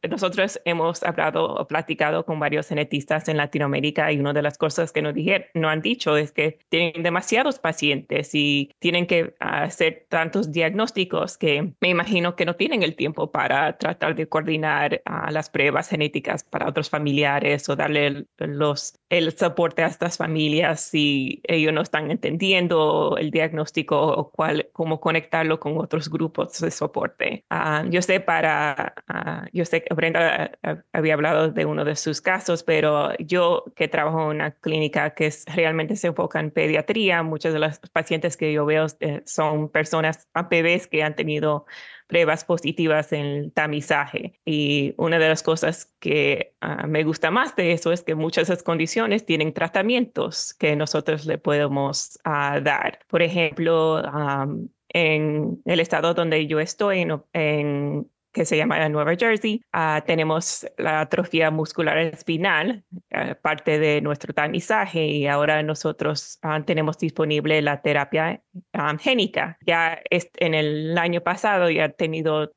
nosotros 0.09 0.59
hemos 0.65 1.03
hablado 1.03 1.55
o 1.55 1.67
platicado 1.67 2.25
con 2.25 2.39
varios 2.39 2.67
genetistas 2.67 3.27
en 3.27 3.37
Latinoamérica 3.37 4.11
y 4.11 4.19
una 4.19 4.33
de 4.33 4.41
las 4.41 4.57
cosas 4.57 4.91
que 4.91 5.01
nos, 5.01 5.13
dijeron, 5.13 5.45
no 5.53 5.69
han 5.69 5.81
dicho 5.81 6.17
es 6.17 6.31
que 6.31 6.59
tienen 6.69 7.03
demasiados 7.03 7.59
pacientes 7.59 8.31
y 8.33 8.71
tienen 8.79 9.07
que 9.07 9.35
hacer 9.39 10.05
tantos 10.09 10.51
diagnósticos 10.51 11.37
que 11.37 11.73
me 11.79 11.89
imagino 11.89 12.35
que 12.35 12.45
no 12.45 12.55
tienen 12.55 12.83
el 12.83 12.95
tiempo 12.95 13.31
para 13.31 13.77
tratar 13.77 14.15
de 14.15 14.27
coordinar 14.27 15.01
las 15.29 15.49
pruebas 15.49 15.89
genéticas 15.89 16.43
para 16.43 16.67
otros 16.67 16.89
familiares 16.89 17.67
o 17.69 17.75
darle 17.75 18.25
los, 18.37 18.99
el 19.09 19.35
soporte 19.37 19.83
a 19.83 19.87
estas 19.87 20.17
familias 20.17 20.81
si 20.81 21.41
ellos 21.43 21.73
no 21.73 21.81
están 21.81 22.11
entendiendo 22.11 23.17
el 23.17 23.31
diagnóstico 23.31 23.99
o 23.99 24.31
cuál, 24.31 24.69
cómo 24.71 24.99
conectarlo 24.99 25.59
con 25.59 25.77
otros 25.77 26.09
grupos 26.09 26.59
de 26.59 26.71
soporte. 26.71 27.43
Ah, 27.51 27.83
yo 27.89 28.03
sé 28.03 28.19
para, 28.19 28.93
ah, 29.07 29.47
yo 29.51 29.65
sé 29.65 29.83
que 29.83 29.91
Brenda 29.95 30.51
ah, 30.61 30.83
había 30.93 31.15
hablado 31.15 31.49
de 31.49 31.65
uno 31.65 31.83
de 31.83 31.95
sus 31.95 32.21
casos, 32.21 32.61
pero 32.61 33.17
yo 33.17 33.63
que 33.75 33.87
trabajo 33.87 34.21
en 34.21 34.37
una 34.37 34.51
clínica 34.51 35.15
que 35.15 35.27
es, 35.27 35.45
realmente 35.47 35.95
se 35.95 36.07
enfoca 36.07 36.39
en 36.39 36.51
pediatría, 36.51 37.23
muchos 37.23 37.53
de 37.53 37.59
los 37.59 37.79
pacientes 37.91 38.37
que 38.37 38.53
yo 38.53 38.65
veo 38.67 38.85
eh, 38.99 39.23
son 39.25 39.69
personas, 39.69 40.27
bebés 40.51 40.85
que 40.85 41.01
han 41.01 41.15
tenido 41.15 41.65
pruebas 42.05 42.45
positivas 42.45 43.11
en 43.13 43.25
el 43.25 43.51
tamizaje. 43.51 44.39
Y 44.45 44.93
una 44.97 45.17
de 45.17 45.29
las 45.29 45.41
cosas 45.43 45.93
que 45.99 46.55
me 46.87 47.03
gusta 47.03 47.29
más 47.31 47.55
de 47.55 47.71
eso 47.71 47.91
es 47.91 48.01
que 48.03 48.15
muchas 48.15 48.47
de 48.47 48.53
esas 48.53 48.63
condiciones 48.63 49.25
tienen 49.25 49.53
tratamientos 49.53 50.53
que 50.55 50.75
nosotros 50.75 51.25
le 51.25 51.37
podemos 51.37 52.19
dar. 52.25 52.99
Por 53.07 53.21
ejemplo, 53.21 54.01
en 54.89 55.61
el 55.65 55.79
estado 55.79 56.13
donde 56.13 56.47
yo 56.47 56.59
estoy, 56.59 57.05
en, 57.33 58.07
que 58.31 58.45
se 58.45 58.57
llama 58.57 58.87
Nueva 58.89 59.15
Jersey, 59.15 59.61
ah, 59.71 60.03
tenemos 60.05 60.67
la 60.77 61.01
atrofia 61.01 61.49
muscular 61.49 61.97
espinal, 61.97 62.83
ah, 63.11 63.35
parte 63.41 63.79
de 63.79 64.01
nuestro 64.01 64.33
tamizaje, 64.33 65.05
y 65.05 65.27
ahora 65.27 65.63
nosotros 65.63 66.37
ah, 66.41 66.63
tenemos 66.65 66.97
disponible 66.97 67.61
la 67.61 67.81
terapia 67.81 68.41
génica. 68.99 69.57
Ya 69.65 69.99
en 70.09 70.53
el 70.53 70.97
año 70.97 71.21
pasado 71.21 71.69
ya 71.69 71.85
he 71.85 71.89
tenido 71.89 72.51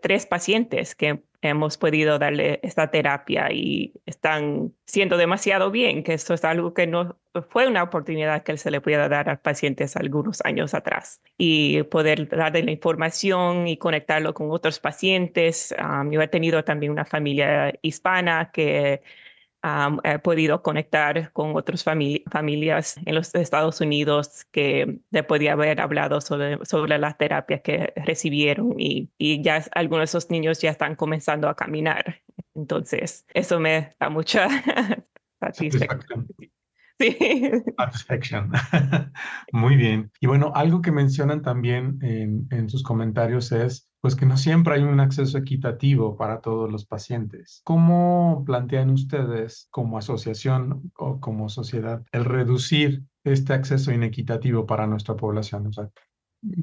tres 0.00 0.26
pacientes 0.26 0.94
que 0.94 1.22
hemos 1.42 1.76
podido 1.76 2.18
darle 2.18 2.60
esta 2.62 2.90
terapia 2.90 3.52
y 3.52 3.92
están 4.06 4.72
siendo 4.86 5.16
demasiado 5.16 5.70
bien, 5.70 6.02
que 6.02 6.14
esto 6.14 6.34
es 6.34 6.44
algo 6.44 6.72
que 6.72 6.86
no 6.86 7.18
fue 7.50 7.66
una 7.66 7.82
oportunidad 7.82 8.42
que 8.42 8.56
se 8.56 8.70
le 8.70 8.80
pudiera 8.80 9.08
dar 9.08 9.28
a 9.28 9.40
pacientes 9.40 9.96
algunos 9.96 10.40
años 10.44 10.72
atrás 10.72 11.20
y 11.36 11.82
poder 11.84 12.28
darle 12.28 12.62
la 12.62 12.70
información 12.70 13.68
y 13.68 13.76
conectarlo 13.76 14.32
con 14.32 14.50
otros 14.50 14.78
pacientes. 14.78 15.74
yo 16.10 16.22
he 16.22 16.28
tenido 16.28 16.64
también 16.64 16.92
una 16.92 17.04
familia 17.04 17.74
hispana 17.82 18.50
que 18.52 19.02
he 20.02 20.18
podido 20.18 20.62
conectar 20.62 21.32
con 21.32 21.56
otras 21.56 21.82
familias 21.82 22.96
en 23.04 23.14
los 23.14 23.34
Estados 23.34 23.80
Unidos 23.80 24.44
que 24.50 24.98
le 25.10 25.22
podía 25.22 25.52
haber 25.52 25.80
hablado 25.80 26.20
sobre, 26.20 26.58
sobre 26.66 26.98
las 26.98 27.16
terapias 27.16 27.62
que 27.62 27.92
recibieron 27.96 28.74
y, 28.78 29.10
y, 29.16 29.42
ya 29.42 29.64
algunos 29.74 30.00
de 30.00 30.18
esos 30.18 30.30
niños 30.30 30.60
ya 30.60 30.70
están 30.70 30.96
comenzando 30.96 31.48
a 31.48 31.56
caminar. 31.56 32.20
Entonces, 32.54 33.24
eso 33.32 33.58
me 33.58 33.94
da 33.98 34.10
mucha 34.10 34.48
satisfacción. 35.40 36.26
Sí. 37.00 37.16
Satisfaction. 37.76 38.52
Muy 39.52 39.76
bien. 39.76 40.12
Y 40.20 40.26
bueno, 40.26 40.52
algo 40.54 40.82
que 40.82 40.92
mencionan 40.92 41.42
también 41.42 41.98
en, 42.02 42.46
en 42.50 42.68
sus 42.68 42.82
comentarios 42.82 43.50
es 43.50 43.88
pues 44.04 44.16
que 44.16 44.26
no 44.26 44.36
siempre 44.36 44.74
hay 44.74 44.82
un 44.82 45.00
acceso 45.00 45.38
equitativo 45.38 46.14
para 46.14 46.42
todos 46.42 46.70
los 46.70 46.84
pacientes. 46.84 47.62
¿Cómo 47.64 48.42
plantean 48.44 48.90
ustedes 48.90 49.66
como 49.70 49.96
asociación 49.96 50.92
o 50.98 51.20
como 51.20 51.48
sociedad 51.48 52.04
el 52.12 52.26
reducir 52.26 53.02
este 53.24 53.54
acceso 53.54 53.92
inequitativo 53.92 54.66
para 54.66 54.86
nuestra 54.86 55.16
población? 55.16 55.68
O 55.68 55.72
sea, 55.72 55.88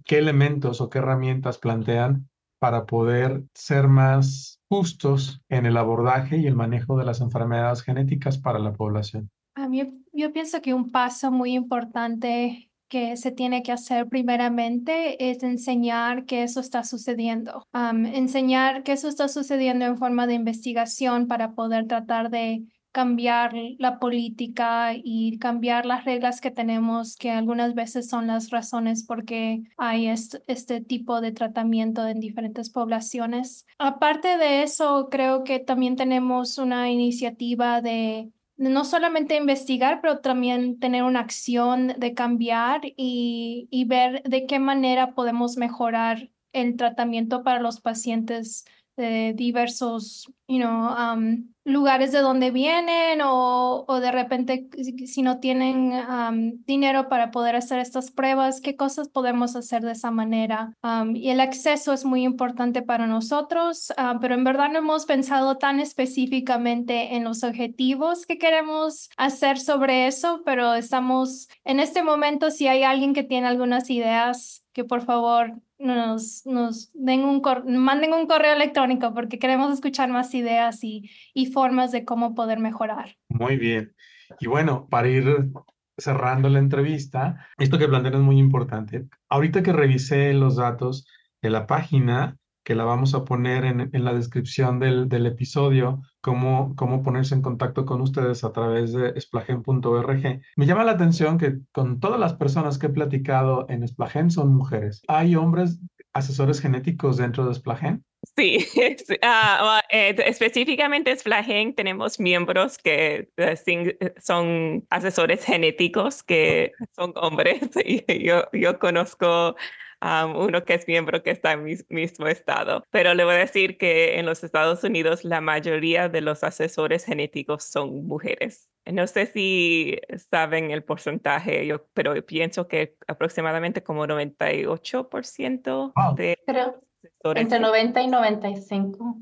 ¿qué 0.06 0.20
elementos 0.20 0.82
o 0.82 0.90
qué 0.92 1.00
herramientas 1.00 1.58
plantean 1.58 2.30
para 2.60 2.86
poder 2.86 3.44
ser 3.56 3.88
más 3.88 4.60
justos 4.70 5.42
en 5.50 5.66
el 5.66 5.78
abordaje 5.78 6.38
y 6.38 6.46
el 6.46 6.56
manejo 6.56 6.96
de 6.96 7.06
las 7.06 7.22
enfermedades 7.22 7.82
genéticas 7.82 8.38
para 8.38 8.60
la 8.60 8.74
población? 8.74 9.32
A 9.56 9.68
mí, 9.68 10.06
yo 10.14 10.32
pienso 10.32 10.62
que 10.62 10.76
un 10.76 10.92
paso 10.92 11.32
muy 11.32 11.56
importante 11.56 12.71
que 12.92 13.16
se 13.16 13.32
tiene 13.32 13.64
que 13.64 13.72
hacer 13.72 14.10
primeramente 14.10 15.32
es 15.32 15.44
enseñar 15.44 16.26
que 16.26 16.44
eso 16.44 16.60
está 16.60 16.84
sucediendo, 16.84 17.66
enseñar 17.74 18.84
que 18.84 18.92
eso 18.92 19.08
está 19.08 19.30
sucediendo 19.30 19.86
en 19.86 19.98
forma 19.98 20.28
de 20.28 20.34
investigación 20.34 21.28
para 21.28 21.54
poder 21.54 21.88
tratar 21.88 22.30
de 22.30 22.66
cambiar 22.92 23.54
la 23.78 23.98
política 23.98 24.92
y 24.94 25.38
cambiar 25.38 25.86
las 25.86 26.04
reglas 26.04 26.42
que 26.42 26.52
tenemos, 26.52 27.16
que 27.16 27.32
algunas 27.32 27.76
veces 27.76 28.10
son 28.10 28.28
las 28.28 28.50
razones 28.50 29.06
por 29.06 29.24
qué 29.24 29.64
hay 29.78 30.08
este, 30.08 30.44
este 30.48 30.82
tipo 30.82 31.22
de 31.22 31.32
tratamiento 31.32 32.06
en 32.06 32.20
diferentes 32.20 32.70
poblaciones. 32.70 33.66
Aparte 33.80 34.38
de 34.38 34.64
eso, 34.64 35.08
creo 35.10 35.46
que 35.46 35.60
también 35.60 35.96
tenemos 35.96 36.58
una 36.58 36.92
iniciativa 36.92 37.80
de 37.82 38.30
no 38.70 38.86
solamente 38.86 39.36
investigar, 39.36 40.02
pero 40.02 40.20
también 40.20 40.80
tener 40.80 41.04
una 41.04 41.22
acción 41.22 41.96
de 41.98 42.14
cambiar 42.14 42.82
y, 42.84 43.68
y 43.72 43.86
ver 43.86 44.22
de 44.24 44.46
qué 44.46 44.60
manera 44.60 45.16
podemos 45.16 45.58
mejorar 45.58 46.30
el 46.54 46.76
tratamiento 46.76 47.44
para 47.44 47.60
los 47.60 47.82
pacientes 47.82 48.66
de 48.98 49.34
diversos 49.34 50.32
you 50.52 50.60
know, 50.60 50.90
um, 50.90 51.48
lugares 51.64 52.12
de 52.12 52.20
donde 52.20 52.52
vienen 52.52 53.22
o, 53.22 53.86
o 53.88 54.00
de 54.00 54.12
repente 54.12 54.68
si 55.06 55.22
no 55.22 55.40
tienen 55.40 55.94
um, 55.94 56.64
dinero 56.66 57.08
para 57.08 57.32
poder 57.32 57.56
hacer 57.56 57.80
estas 57.80 58.12
pruebas, 58.12 58.60
qué 58.60 58.76
cosas 58.76 59.08
podemos 59.08 59.56
hacer 59.56 59.82
de 59.84 59.94
esa 59.94 60.12
manera. 60.12 60.76
Um, 60.84 61.16
y 61.16 61.30
el 61.30 61.40
acceso 61.40 61.94
es 61.94 62.04
muy 62.04 62.24
importante 62.24 62.82
para 62.82 63.08
nosotros, 63.08 63.92
uh, 63.92 64.20
pero 64.20 64.36
en 64.36 64.44
verdad 64.44 64.70
no 64.72 64.80
hemos 64.80 65.06
pensado 65.06 65.58
tan 65.58 65.80
específicamente 65.80 67.16
en 67.16 67.24
los 67.24 67.44
objetivos 67.44 68.26
que 68.26 68.38
queremos 68.38 69.10
hacer 69.16 69.58
sobre 69.58 70.08
eso, 70.08 70.42
pero 70.44 70.74
estamos 70.74 71.48
en 71.64 71.80
este 71.80 72.04
momento, 72.04 72.52
si 72.52 72.68
hay 72.68 72.84
alguien 72.84 73.14
que 73.14 73.24
tiene 73.24 73.48
algunas 73.48 73.90
ideas, 73.90 74.61
que 74.74 74.84
por 74.84 75.02
favor 75.02 75.54
nos, 75.78 76.46
nos 76.46 76.92
den 76.94 77.24
un 77.24 77.42
manden 77.66 78.14
un 78.14 78.28
correo 78.28 78.54
electrónico 78.54 79.14
porque 79.14 79.40
queremos 79.40 79.74
escuchar 79.74 80.10
más 80.10 80.34
ideas 80.34 80.84
y, 80.84 81.10
y 81.34 81.48
formas 81.48 81.92
de 81.92 82.06
cómo 82.06 82.36
poder 82.36 82.60
mejorar. 82.60 83.18
Muy 83.30 83.58
bien. 83.58 83.94
Y 84.40 84.48
bueno, 84.48 84.88
para 84.90 85.10
ir 85.10 85.52
cerrando 85.98 86.50
la 86.50 86.60
entrevista, 86.60 87.48
esto 87.58 87.78
que 87.78 87.88
plantean 87.88 88.16
es 88.16 88.22
muy 88.22 88.38
importante. 88.38 89.08
Ahorita 89.30 89.64
que 89.64 89.74
revisé 89.74 90.34
los 90.34 90.56
datos 90.56 91.06
de 91.42 91.50
la 91.50 91.68
página, 91.68 92.38
que 92.64 92.76
la 92.76 92.84
vamos 92.84 93.14
a 93.14 93.26
poner 93.26 93.66
en, 93.66 93.90
en 93.92 94.04
la 94.04 94.14
descripción 94.14 94.80
del, 94.80 95.10
del 95.10 95.26
episodio, 95.26 96.02
cómo, 96.22 96.76
cómo 96.76 97.04
ponerse 97.04 97.36
en 97.36 97.42
contacto 97.42 97.86
con 97.86 98.02
ustedes 98.02 98.44
a 98.44 98.52
través 98.52 98.94
de 98.94 99.20
splagen.org. 99.20 100.42
Me 100.56 100.66
llama 100.66 100.84
la 100.84 100.92
atención 100.92 101.38
que 101.38 101.58
con 101.72 102.00
todas 102.00 102.20
las 102.20 102.34
personas 102.34 102.78
que 102.78 102.88
he 102.88 102.90
platicado 102.90 103.66
en 103.70 103.88
Splagen 103.88 104.30
son 104.30 104.54
mujeres. 104.54 105.02
¿Hay 105.08 105.36
hombres 105.36 105.80
asesores 106.14 106.60
genéticos 106.60 107.18
dentro 107.18 107.46
de 107.48 107.54
Splagen? 107.54 108.04
Sí, 108.36 108.68
uh, 108.78 109.80
eh, 109.90 110.16
específicamente 110.26 111.16
Splagen 111.18 111.74
tenemos 111.74 112.20
miembros 112.20 112.78
que 112.78 113.30
uh, 113.40 114.22
son 114.22 114.86
asesores 114.92 115.44
genéticos 115.44 116.22
que 116.22 116.72
son 116.96 117.14
hombres 117.16 117.62
y 117.86 118.24
yo, 118.24 118.44
yo 118.54 118.78
conozco 118.78 119.56
uno 120.02 120.64
que 120.64 120.74
es 120.74 120.88
miembro 120.88 121.24
que 121.24 121.32
está 121.32 121.54
en 121.54 121.64
mi 121.64 121.76
mismo 121.90 122.28
estado. 122.28 122.84
Pero 122.92 123.14
le 123.14 123.24
voy 123.24 123.36
a 123.36 123.40
decir 123.40 123.78
que 123.78 124.20
en 124.20 124.26
los 124.26 124.44
Estados 124.44 124.84
Unidos 124.84 125.24
la 125.24 125.42
mayoría 125.42 126.10
de 126.10 126.22
los 126.22 126.44
asesores 126.44 127.06
genéticos 127.06 127.64
son 127.64 128.08
mujeres. 128.08 128.68
No 128.92 129.06
sé 129.06 129.28
si 129.28 130.00
saben 130.32 130.72
el 130.72 130.84
porcentaje, 130.84 131.68
yo, 131.68 131.86
pero 131.94 132.16
pienso 132.26 132.68
que 132.68 132.96
aproximadamente 133.08 133.84
como 133.84 134.08
98% 134.08 135.94
de 136.16 136.40
asesores 136.42 137.44
entre 137.44 137.60
90 137.60 138.02
y 138.02 138.08
95. 138.08 139.18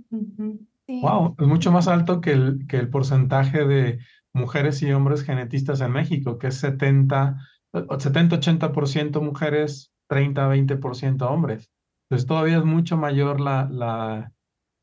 Wow, 1.01 1.35
es 1.37 1.47
mucho 1.47 1.71
más 1.71 1.87
alto 1.87 2.21
que 2.21 2.31
el, 2.31 2.65
que 2.67 2.77
el 2.77 2.89
porcentaje 2.89 3.65
de 3.65 3.99
mujeres 4.33 4.81
y 4.81 4.91
hombres 4.91 5.23
genetistas 5.23 5.81
en 5.81 5.91
México, 5.91 6.39
que 6.39 6.47
es 6.47 6.55
70, 6.55 7.37
70-80% 7.73 9.21
mujeres, 9.21 9.93
30-20% 10.09 11.21
hombres. 11.29 11.69
Entonces 12.09 12.27
todavía 12.27 12.57
es 12.57 12.65
mucho 12.65 12.97
mayor 12.97 13.39
la, 13.39 13.69
la, 13.71 14.33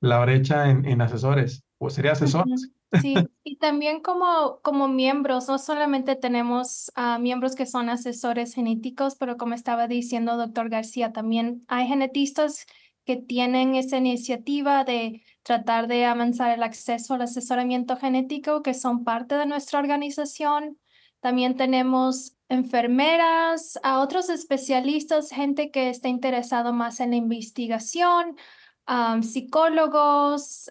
la 0.01 0.21
brecha 0.21 0.71
en, 0.71 0.87
en, 0.87 1.01
asesores, 1.01 1.65
o 1.79 1.91
sería 1.91 2.12
asesores. 2.12 2.71
Sí, 3.03 3.17
y 3.43 3.57
también 3.57 4.01
como, 4.01 4.61
como 4.62 4.87
miembros, 4.87 5.49
no 5.49 5.59
solamente 5.59 6.15
tenemos 6.15 6.93
uh, 6.97 7.21
miembros 7.21 7.57
que 7.57 7.67
son 7.67 7.89
asesores 7.89 8.55
genéticos, 8.55 9.17
pero 9.17 9.37
como 9.37 9.55
estaba 9.55 9.89
diciendo 9.89 10.37
doctor 10.37 10.69
García, 10.69 11.12
también 11.12 11.62
hay 11.67 11.89
genetistas 11.89 12.67
que 13.05 13.17
tienen 13.17 13.75
esa 13.75 13.99
iniciativa 13.99 14.85
de 14.85 15.23
tratar 15.43 15.87
de 15.89 16.05
avanzar 16.05 16.53
el 16.53 16.62
acceso 16.62 17.15
al 17.15 17.23
asesoramiento 17.23 17.97
genético, 17.97 18.62
que 18.62 18.75
son 18.75 19.05
parte 19.05 19.37
de 19.37 19.47
nuestra 19.47 19.79
organización. 19.79 20.79
También 21.21 21.57
tenemos 21.57 22.36
enfermeras, 22.48 23.78
a 23.82 24.00
otros 24.00 24.28
especialistas, 24.28 25.30
gente 25.30 25.70
que 25.70 25.90
está 25.90 26.09
interesado 26.09 26.72
más 26.72 27.00
en 27.00 27.11
la 27.11 27.16
investigación, 27.16 28.37
psicólogos, 29.22 30.70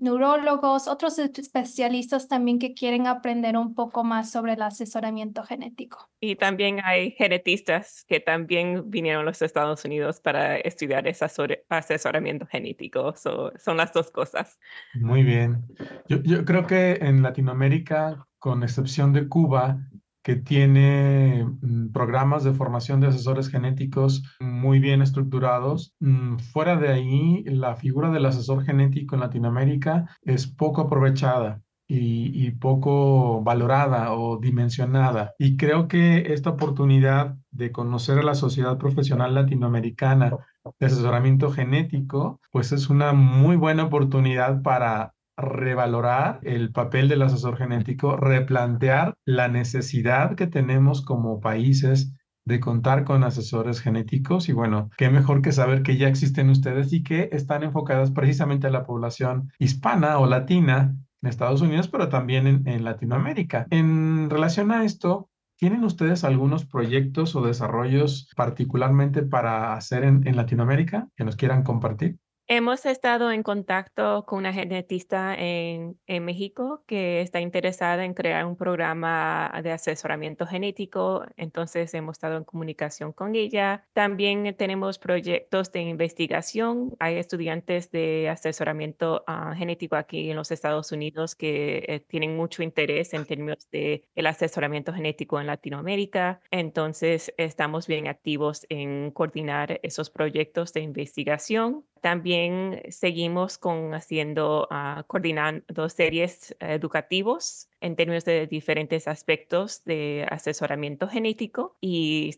neurólogos, 0.00 0.88
otros 0.88 1.18
especialistas 1.18 2.26
también 2.26 2.58
que 2.58 2.72
quieren 2.72 3.06
aprender 3.06 3.58
un 3.58 3.74
poco 3.74 4.02
más 4.02 4.30
sobre 4.30 4.54
el 4.54 4.62
asesoramiento 4.62 5.42
genético. 5.42 6.08
Y 6.20 6.36
también 6.36 6.80
hay 6.82 7.10
genetistas 7.10 8.04
que 8.08 8.20
también 8.20 8.90
vinieron 8.90 9.22
a 9.22 9.24
los 9.26 9.42
Estados 9.42 9.84
Unidos 9.84 10.20
para 10.20 10.56
estudiar 10.56 11.06
ese 11.06 11.26
asesoramiento 11.68 12.46
genético. 12.46 13.14
son 13.14 13.76
las 13.76 13.92
dos 13.92 14.10
cosas. 14.10 14.58
Muy 14.94 15.22
bien. 15.22 15.66
Yo, 16.08 16.22
yo 16.22 16.46
creo 16.46 16.66
que 16.66 16.92
en 17.02 17.22
Latinoamérica, 17.22 18.26
con 18.38 18.62
excepción 18.62 19.12
de 19.12 19.28
Cuba, 19.28 19.78
que 20.24 20.36
tiene 20.36 21.46
mm, 21.60 21.92
programas 21.92 22.42
de 22.44 22.54
formación 22.54 22.98
de 22.98 23.08
asesores 23.08 23.48
genéticos 23.48 24.24
muy 24.40 24.80
bien 24.80 25.02
estructurados. 25.02 25.94
Mm, 26.00 26.38
fuera 26.38 26.76
de 26.76 26.88
ahí, 26.88 27.44
la 27.44 27.76
figura 27.76 28.10
del 28.10 28.26
asesor 28.26 28.64
genético 28.64 29.14
en 29.14 29.20
Latinoamérica 29.20 30.08
es 30.22 30.48
poco 30.48 30.80
aprovechada. 30.80 31.60
Y, 31.86 32.50
poco 32.52 33.42
valorada 33.42 34.14
o 34.14 34.38
dimensionada. 34.38 35.34
Y 35.38 35.56
creo 35.56 35.86
que 35.86 36.32
esta 36.32 36.50
oportunidad 36.50 37.36
de 37.50 37.72
conocer 37.72 38.18
a 38.18 38.22
la 38.22 38.34
sociedad 38.34 38.78
profesional 38.78 39.34
latinoamericana 39.34 40.32
de 40.80 40.86
asesoramiento 40.86 41.50
genético, 41.50 42.40
pues 42.50 42.72
es 42.72 42.88
una 42.88 43.12
muy 43.12 43.56
buena 43.56 43.84
oportunidad 43.84 44.62
para 44.62 45.13
revalorar 45.36 46.40
el 46.42 46.70
papel 46.72 47.08
del 47.08 47.22
asesor 47.22 47.56
genético, 47.56 48.16
replantear 48.16 49.14
la 49.24 49.48
necesidad 49.48 50.36
que 50.36 50.46
tenemos 50.46 51.02
como 51.02 51.40
países 51.40 52.14
de 52.44 52.60
contar 52.60 53.04
con 53.04 53.24
asesores 53.24 53.80
genéticos 53.80 54.48
y 54.48 54.52
bueno, 54.52 54.90
qué 54.98 55.08
mejor 55.10 55.40
que 55.42 55.52
saber 55.52 55.82
que 55.82 55.96
ya 55.96 56.08
existen 56.08 56.50
ustedes 56.50 56.92
y 56.92 57.02
que 57.02 57.30
están 57.32 57.62
enfocadas 57.62 58.10
precisamente 58.10 58.66
a 58.66 58.70
la 58.70 58.84
población 58.84 59.50
hispana 59.58 60.18
o 60.18 60.26
latina 60.26 60.94
en 61.22 61.28
Estados 61.28 61.62
Unidos, 61.62 61.88
pero 61.88 62.10
también 62.10 62.64
en, 62.66 62.84
Latinoamérica. 62.84 63.66
En 63.70 64.28
relación 64.28 64.72
a 64.72 64.84
esto, 64.84 65.30
¿tienen 65.56 65.84
ustedes 65.84 66.22
algunos 66.22 66.66
proyectos 66.66 67.34
o 67.34 67.46
desarrollos 67.46 68.28
particularmente 68.36 69.22
para 69.22 69.72
hacer 69.74 70.04
en 70.04 70.36
Latinoamérica 70.36 71.08
que 71.16 71.24
nos 71.24 71.36
quieran 71.36 71.62
compartir? 71.62 72.18
Hemos 72.46 72.84
estado 72.84 73.32
en 73.32 73.42
contacto 73.42 74.26
con 74.26 74.40
una 74.40 74.52
genetista 74.52 75.34
en, 75.34 75.96
México 76.06 76.84
que 76.86 77.22
está 77.22 77.40
interesada 77.40 78.04
en 78.04 78.12
crear 78.12 78.44
un 78.44 78.56
programa 78.56 79.50
de 79.62 79.72
asesoramiento 79.72 80.46
genético, 80.46 81.24
entonces 81.38 81.94
hemos 81.94 82.16
estado 82.16 82.36
en 82.36 82.44
comunicación 82.44 83.12
con 83.14 83.34
ella. 83.34 83.86
También 83.94 84.54
tenemos 84.56 84.98
proyectos 84.98 85.72
de 85.72 85.80
investigación. 85.80 86.94
Hay 87.00 87.16
estudiantes 87.16 87.90
de 87.90 88.28
asesoramiento 88.28 89.24
uh, 89.26 89.54
genético 89.54 89.96
aquí 89.96 90.30
en 90.30 90.36
los 90.36 90.50
Estados 90.50 90.92
Unidos 90.92 91.34
que 91.34 91.84
eh, 91.88 92.00
tienen 92.00 92.36
mucho 92.36 92.62
interés 92.62 93.14
en 93.14 93.24
términos 93.24 93.70
de 93.70 94.04
asesoramiento 94.22 94.92
genético 94.92 95.40
en 95.40 95.46
Latinoamérica, 95.46 96.40
entonces 96.50 97.32
estamos 97.38 97.86
bien 97.86 98.06
activos 98.06 98.66
en 98.68 99.10
coordinar 99.12 99.80
esos 99.82 100.10
proyectos 100.10 100.74
de 100.74 100.80
investigación. 100.80 101.84
También 102.04 102.82
seguimos 102.90 103.56
con 103.56 103.94
haciendo, 103.94 104.68
uh, 104.70 105.04
coordinando 105.06 105.88
series 105.88 106.54
educativos 106.60 107.70
en 107.80 107.96
términos 107.96 108.26
de 108.26 108.46
diferentes 108.46 109.08
aspectos 109.08 109.82
de 109.84 110.26
asesoramiento 110.30 111.08
genético 111.08 111.78
y 111.80 112.28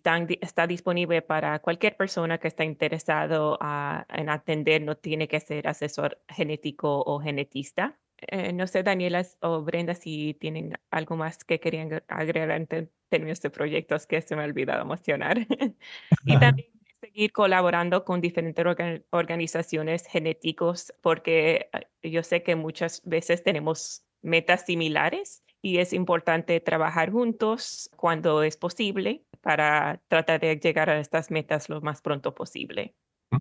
está 0.40 0.68
disponible 0.68 1.20
para 1.20 1.58
cualquier 1.58 1.96
persona 1.96 2.38
que 2.38 2.46
está 2.46 2.62
interesado 2.62 3.58
uh, 3.60 4.04
en 4.14 4.28
atender, 4.28 4.82
no 4.82 4.96
tiene 4.96 5.26
que 5.26 5.40
ser 5.40 5.66
asesor 5.66 6.20
genético 6.28 7.02
o 7.04 7.18
genetista. 7.18 7.98
Eh, 8.18 8.52
no 8.52 8.68
sé, 8.68 8.84
Daniela 8.84 9.26
o 9.40 9.62
Brenda, 9.62 9.96
si 9.96 10.34
tienen 10.34 10.74
algo 10.92 11.16
más 11.16 11.42
que 11.42 11.58
querían 11.58 12.04
agregar 12.06 12.52
en 12.52 12.88
términos 13.08 13.40
de 13.40 13.50
proyectos 13.50 14.06
que 14.06 14.22
se 14.22 14.36
me 14.36 14.42
ha 14.42 14.44
olvidado 14.44 14.84
mencionar. 14.84 15.38
y 16.24 16.38
también 16.38 16.75
seguir 17.16 17.32
colaborando 17.32 18.04
con 18.04 18.20
diferentes 18.20 18.62
organizaciones 19.10 20.06
genéticos 20.06 20.92
porque 21.00 21.70
ah, 21.72 21.80
yo 22.02 22.22
sé 22.22 22.42
que 22.42 22.56
muchas 22.56 23.00
veces 23.06 23.42
tenemos 23.42 24.04
metas 24.20 24.66
similares 24.66 25.42
y 25.62 25.78
es 25.78 25.94
importante 25.94 26.60
trabajar 26.60 27.10
juntos 27.10 27.88
cuando 27.96 28.42
es 28.42 28.58
posible 28.58 29.24
para 29.40 30.02
tratar 30.08 30.40
de 30.40 30.56
llegar 30.56 30.90
a 30.90 31.00
estas 31.00 31.30
metas 31.30 31.70
lo 31.70 31.80
más 31.80 32.02
pronto 32.02 32.34
posible. 32.34 32.94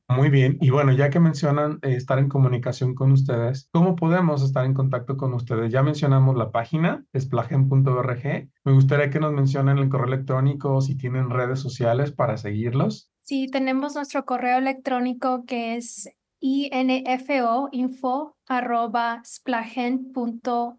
Muy 0.07 0.29
bien. 0.29 0.57
Y 0.61 0.69
bueno, 0.69 0.93
ya 0.93 1.09
que 1.09 1.19
mencionan 1.19 1.79
eh, 1.81 1.95
estar 1.95 2.17
en 2.17 2.29
comunicación 2.29 2.95
con 2.95 3.11
ustedes, 3.11 3.67
¿cómo 3.71 3.97
podemos 3.97 4.41
estar 4.41 4.65
en 4.65 4.73
contacto 4.73 5.17
con 5.17 5.33
ustedes? 5.33 5.71
Ya 5.71 5.83
mencionamos 5.83 6.37
la 6.37 6.51
página, 6.51 7.05
esplagen.org. 7.11 8.23
Me 8.63 8.71
gustaría 8.71 9.09
que 9.09 9.19
nos 9.19 9.33
mencionen 9.33 9.77
el 9.79 9.89
correo 9.89 10.07
electrónico, 10.07 10.79
si 10.79 10.95
tienen 10.95 11.29
redes 11.29 11.59
sociales 11.59 12.13
para 12.13 12.37
seguirlos. 12.37 13.11
Sí, 13.25 13.47
tenemos 13.47 13.95
nuestro 13.95 14.23
correo 14.23 14.59
electrónico 14.59 15.45
que 15.45 15.75
es 15.75 16.09
info, 16.39 17.69
info 17.71 18.37
arroba 18.47 19.23
splagen.org. 19.25 20.75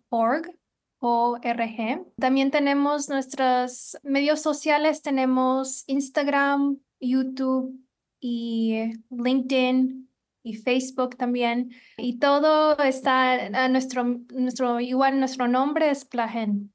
También 2.17 2.51
tenemos 2.53 3.09
nuestros 3.09 3.97
medios 4.03 4.41
sociales, 4.41 5.03
tenemos 5.03 5.83
Instagram, 5.89 6.79
YouTube, 7.01 7.87
y 8.21 8.93
LinkedIn 9.11 10.09
y 10.43 10.55
Facebook 10.55 11.17
también. 11.17 11.73
Y 11.97 12.19
todo 12.19 12.79
está 12.79 13.33
a 13.33 13.69
nuestro, 13.69 14.05
nuestro, 14.33 14.81
igual 14.81 15.19
nuestro 15.19 15.49
nombre 15.49 15.91
es 15.91 16.05
Plagen. 16.05 16.73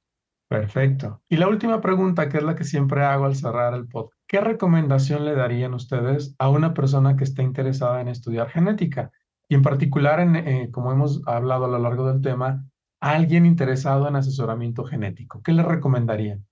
Perfecto. 0.52 1.22
Y 1.30 1.38
la 1.38 1.48
última 1.48 1.80
pregunta, 1.80 2.28
que 2.28 2.36
es 2.36 2.44
la 2.44 2.56
que 2.56 2.66
siempre 2.66 3.06
hago 3.06 3.24
al 3.24 3.38
cerrar 3.38 3.74
el 3.74 3.88
podcast. 3.88 4.22
¿Qué 4.28 4.42
recomendación 4.42 5.24
le 5.24 5.34
darían 5.34 5.74
ustedes 5.74 6.36
a 6.40 6.50
una 6.50 6.74
persona 6.74 7.16
que 7.16 7.24
esté 7.24 7.42
interesada 7.42 8.02
en 8.02 8.10
estudiar 8.10 8.50
genética? 8.50 9.14
Y 9.48 9.56
en 9.56 9.62
particular, 9.62 10.20
en, 10.20 10.36
eh, 10.36 10.70
como 10.70 10.92
hemos 10.92 11.26
hablado 11.26 11.64
a 11.64 11.68
lo 11.70 11.80
largo 11.80 12.12
del 12.12 12.22
tema, 12.22 12.66
a 13.00 13.12
alguien 13.12 13.46
interesado 13.46 14.10
en 14.10 14.18
asesoramiento 14.18 14.84
genético. 14.84 15.42
¿Qué 15.42 15.54
le 15.54 15.64
recomendarían? 15.64 16.46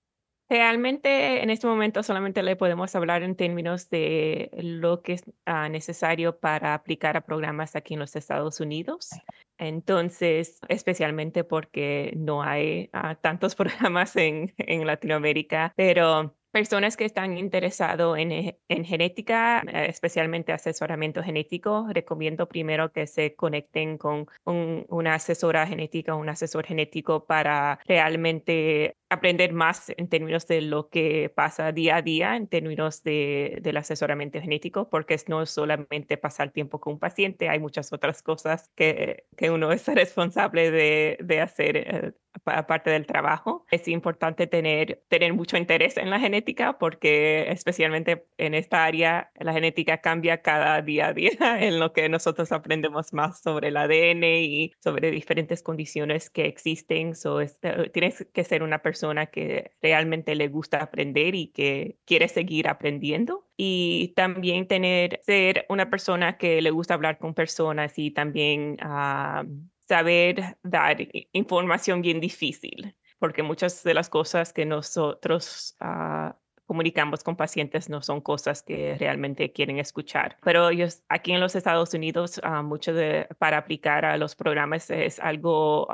Realmente 0.50 1.44
en 1.44 1.48
este 1.48 1.68
momento 1.68 2.02
solamente 2.02 2.42
le 2.42 2.56
podemos 2.56 2.96
hablar 2.96 3.22
en 3.22 3.36
términos 3.36 3.88
de 3.88 4.50
lo 4.60 5.00
que 5.00 5.12
es 5.12 5.22
ah, 5.46 5.68
necesario 5.68 6.40
para 6.40 6.74
aplicar 6.74 7.16
a 7.16 7.20
programas 7.20 7.76
aquí 7.76 7.94
en 7.94 8.00
los 8.00 8.16
Estados 8.16 8.58
Unidos. 8.58 9.10
Entonces, 9.58 10.58
especialmente 10.66 11.44
porque 11.44 12.12
no 12.16 12.42
hay 12.42 12.90
ah, 12.92 13.14
tantos 13.14 13.54
programas 13.54 14.16
en, 14.16 14.52
en 14.58 14.88
Latinoamérica, 14.88 15.72
pero 15.76 16.34
personas 16.50 16.96
que 16.96 17.04
están 17.04 17.38
interesados 17.38 18.18
en, 18.18 18.32
eh, 18.32 18.58
en, 18.68 18.84
genética, 18.84 19.60
especialmente 19.60 20.52
asesoramiento 20.52 21.22
genético, 21.22 21.86
recomiendo 21.90 22.48
primero 22.48 22.90
que 22.90 23.06
se 23.06 23.36
conecten 23.36 23.98
con 23.98 24.26
una 24.44 25.14
asesora 25.14 25.64
genética 25.68 26.16
o 26.16 26.18
un 26.18 26.28
asesor 26.28 26.66
genético 26.66 27.24
para 27.24 27.78
realmente 27.86 28.96
aprender 29.10 29.52
más 29.52 29.92
en 29.96 30.08
términos 30.08 30.46
de 30.46 30.62
lo 30.62 30.88
que 30.88 31.30
pasa 31.34 31.72
día 31.72 31.96
a 31.96 32.02
día 32.02 32.36
en 32.36 32.46
términos 32.46 33.02
de, 33.02 33.58
del 33.60 33.76
asesoramiento 33.76 34.40
genético, 34.40 34.88
porque 34.88 35.20
no 35.26 35.42
es 35.42 35.50
solamente 35.50 36.16
pasar 36.16 36.52
tiempo 36.52 36.80
con 36.80 36.94
un 36.94 36.98
paciente, 37.00 37.48
hay 37.48 37.58
muchas 37.58 37.92
otras 37.92 38.22
cosas 38.22 38.70
que, 38.76 39.24
que 39.36 39.50
uno 39.50 39.72
es 39.72 39.86
responsable 39.88 40.70
de, 40.70 41.18
de 41.20 41.40
hacer 41.40 41.76
eh, 41.76 42.12
aparte 42.44 42.90
del 42.90 43.06
trabajo. 43.06 43.66
Es 43.72 43.88
importante 43.88 44.46
tener, 44.46 45.02
tener 45.08 45.34
mucho 45.34 45.56
interés 45.56 45.96
en 45.96 46.10
la 46.10 46.20
genética 46.20 46.78
porque 46.78 47.50
especialmente 47.50 48.26
en 48.38 48.54
esta 48.54 48.84
área 48.84 49.32
la 49.40 49.52
genética 49.52 49.98
cambia 49.98 50.40
cada 50.40 50.80
día 50.82 51.08
a 51.08 51.12
día 51.12 51.30
en 51.60 51.80
lo 51.80 51.92
que 51.92 52.08
nosotros 52.08 52.52
aprendemos 52.52 53.12
más 53.12 53.42
sobre 53.42 53.68
el 53.68 53.76
ADN 53.76 54.22
y 54.22 54.72
sobre 54.78 55.10
diferentes 55.10 55.62
condiciones 55.62 56.30
que 56.30 56.46
existen. 56.46 57.16
So, 57.16 57.40
eh, 57.40 57.50
tienes 57.92 58.24
que 58.32 58.44
ser 58.44 58.62
una 58.62 58.78
persona 58.78 58.99
que 59.26 59.72
realmente 59.82 60.34
le 60.34 60.48
gusta 60.48 60.78
aprender 60.82 61.34
y 61.34 61.48
que 61.48 61.98
quiere 62.04 62.28
seguir 62.28 62.68
aprendiendo. 62.68 63.46
Y 63.56 64.12
también 64.16 64.66
tener, 64.66 65.20
ser 65.22 65.66
una 65.68 65.90
persona 65.90 66.38
que 66.38 66.62
le 66.62 66.70
gusta 66.70 66.94
hablar 66.94 67.18
con 67.18 67.34
personas 67.34 67.98
y 67.98 68.10
también 68.10 68.76
ah, 68.80 69.44
saber 69.88 70.56
dar 70.62 70.98
información 71.32 72.02
bien 72.02 72.20
difícil, 72.20 72.96
porque 73.18 73.42
muchas 73.42 73.82
de 73.82 73.94
las 73.94 74.08
cosas 74.08 74.52
que 74.52 74.64
nosotros 74.64 75.76
ah, 75.80 76.36
comunicamos 76.70 77.24
con 77.24 77.34
pacientes 77.34 77.90
no 77.90 78.00
son 78.00 78.20
cosas 78.20 78.62
que 78.62 78.94
realmente 78.96 79.50
quieren 79.50 79.80
escuchar. 79.80 80.36
Pero 80.44 80.70
ellos 80.70 81.02
aquí 81.08 81.32
en 81.32 81.40
los 81.40 81.56
Estados 81.56 81.92
Unidos, 81.94 82.40
uh, 82.44 82.62
mucho 82.62 82.94
de, 82.94 83.26
para 83.38 83.58
aplicar 83.58 84.04
a 84.04 84.16
los 84.16 84.36
programas 84.36 84.88
es 84.88 85.18
algo 85.18 85.88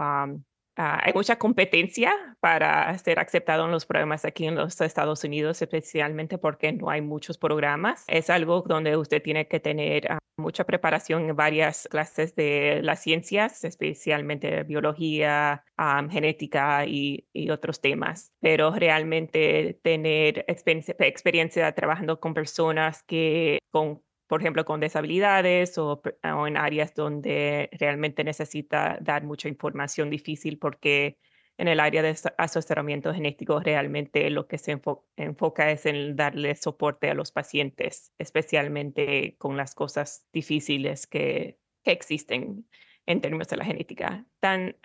Ah, 0.76 1.00
hay 1.02 1.12
mucha 1.14 1.36
competencia 1.38 2.12
para 2.40 2.96
ser 2.98 3.18
aceptado 3.18 3.64
en 3.64 3.70
los 3.70 3.86
programas 3.86 4.24
aquí 4.26 4.46
en 4.46 4.56
los 4.56 4.80
Estados 4.80 5.24
Unidos, 5.24 5.62
especialmente 5.62 6.36
porque 6.36 6.72
no 6.72 6.90
hay 6.90 7.00
muchos 7.00 7.38
programas. 7.38 8.04
Es 8.08 8.28
algo 8.28 8.62
donde 8.66 8.96
usted 8.96 9.22
tiene 9.22 9.48
que 9.48 9.58
tener 9.58 10.12
ah, 10.12 10.18
mucha 10.36 10.64
preparación 10.64 11.30
en 11.30 11.36
varias 11.36 11.88
clases 11.90 12.34
de 12.36 12.80
las 12.82 13.02
ciencias, 13.02 13.64
especialmente 13.64 14.64
biología, 14.64 15.64
ah, 15.78 16.06
genética 16.10 16.84
y, 16.84 17.26
y, 17.32 17.48
otros 17.48 17.80
temas. 17.80 18.32
Pero 18.40 18.72
realmente 18.72 19.80
tener 19.82 20.44
experiencia, 20.46 20.94
experiencia 20.98 21.72
trabajando 21.74 22.20
con 22.20 22.34
personas 22.34 23.02
que 23.04 23.60
con 23.70 24.02
por 24.26 24.40
ejemplo, 24.40 24.64
con 24.64 24.80
disabilidades 24.80 25.78
o, 25.78 26.02
en 26.22 26.56
áreas 26.56 26.94
donde 26.94 27.68
realmente 27.72 28.24
necesita 28.24 28.98
dar 29.00 29.24
mucha 29.24 29.48
información 29.48 30.10
difícil 30.10 30.58
porque 30.58 31.18
en 31.58 31.68
el 31.68 31.80
área 31.80 32.02
de 32.02 32.14
asesoramiento 32.36 33.14
genético 33.14 33.60
realmente 33.60 34.28
lo 34.30 34.46
que 34.46 34.58
se 34.58 34.78
enfoca 35.16 35.70
es 35.70 35.86
en 35.86 36.14
darle 36.14 36.54
soporte 36.54 37.08
a 37.08 37.14
los 37.14 37.32
pacientes, 37.32 38.12
especialmente 38.18 39.36
con 39.38 39.56
las 39.56 39.74
cosas 39.74 40.26
difíciles 40.32 41.06
que, 41.06 41.58
que 41.82 41.92
existen 41.92 42.66
en 43.06 43.20
términos 43.20 43.48
de 43.48 43.56
la 43.56 43.64
genética. 43.64 44.26
Tan, 44.40 44.76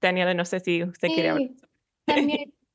Daniela, 0.00 0.34
no 0.34 0.44
sé 0.44 0.60
si 0.60 0.84
usted 0.84 1.08
quiere 1.08 1.30
hablar. 1.30 1.50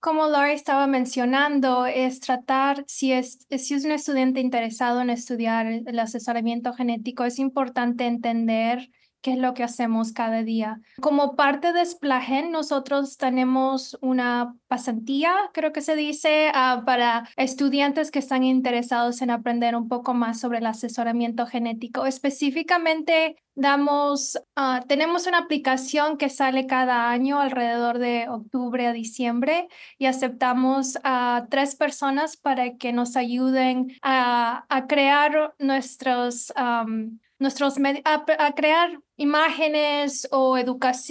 Como 0.01 0.27
Laura 0.27 0.51
estaba 0.51 0.87
mencionando, 0.87 1.85
es 1.85 2.19
tratar, 2.19 2.83
si 2.87 3.13
es, 3.13 3.47
si 3.49 3.75
es 3.75 3.85
un 3.85 3.91
estudiante 3.91 4.39
interesado 4.41 4.99
en 5.01 5.11
estudiar 5.11 5.67
el 5.67 5.99
asesoramiento 5.99 6.73
genético, 6.73 7.23
es 7.23 7.37
importante 7.37 8.07
entender 8.07 8.89
qué 9.21 9.33
es 9.33 9.37
lo 9.37 9.53
que 9.53 9.63
hacemos 9.63 10.13
cada 10.13 10.43
día. 10.43 10.81
Como 10.99 11.35
parte 11.35 11.73
de 11.73 11.85
Splagen, 11.85 12.51
nosotros 12.51 13.17
tenemos 13.17 13.97
una 14.01 14.55
pasantía, 14.67 15.33
creo 15.53 15.71
que 15.71 15.81
se 15.81 15.95
dice, 15.95 16.51
uh, 16.53 16.83
para 16.85 17.29
estudiantes 17.35 18.11
que 18.11 18.19
están 18.19 18.43
interesados 18.43 19.21
en 19.21 19.29
aprender 19.29 19.75
un 19.75 19.87
poco 19.87 20.13
más 20.13 20.39
sobre 20.39 20.59
el 20.59 20.65
asesoramiento 20.65 21.45
genético. 21.45 22.05
Específicamente, 22.05 23.35
damos, 23.53 24.37
uh, 24.57 24.85
tenemos 24.87 25.27
una 25.27 25.39
aplicación 25.39 26.17
que 26.17 26.29
sale 26.29 26.65
cada 26.65 27.09
año 27.11 27.39
alrededor 27.39 27.99
de 27.99 28.27
octubre 28.29 28.87
a 28.87 28.93
diciembre 28.93 29.67
y 29.97 30.05
aceptamos 30.05 30.97
a 31.03 31.47
tres 31.49 31.75
personas 31.75 32.37
para 32.37 32.77
que 32.77 32.93
nos 32.93 33.15
ayuden 33.15 33.93
a, 34.01 34.65
a 34.69 34.87
crear 34.87 35.53
nuestros... 35.59 36.51
Um, 36.57 37.19
nuestros 37.41 37.75
a, 38.05 38.23
a, 38.37 38.53
crear 38.53 38.99
imágenes 39.17 40.27
o, 40.31 40.55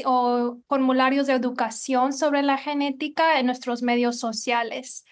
o 0.07 0.59
formularios 0.69 1.27
de 1.27 1.33
educación 1.33 2.13
sobre 2.13 2.45
la 2.45 2.57
genética 2.57 3.41
en 3.41 3.47
nuestros 3.47 3.83
medios 3.83 4.21
sociales. 4.21 5.05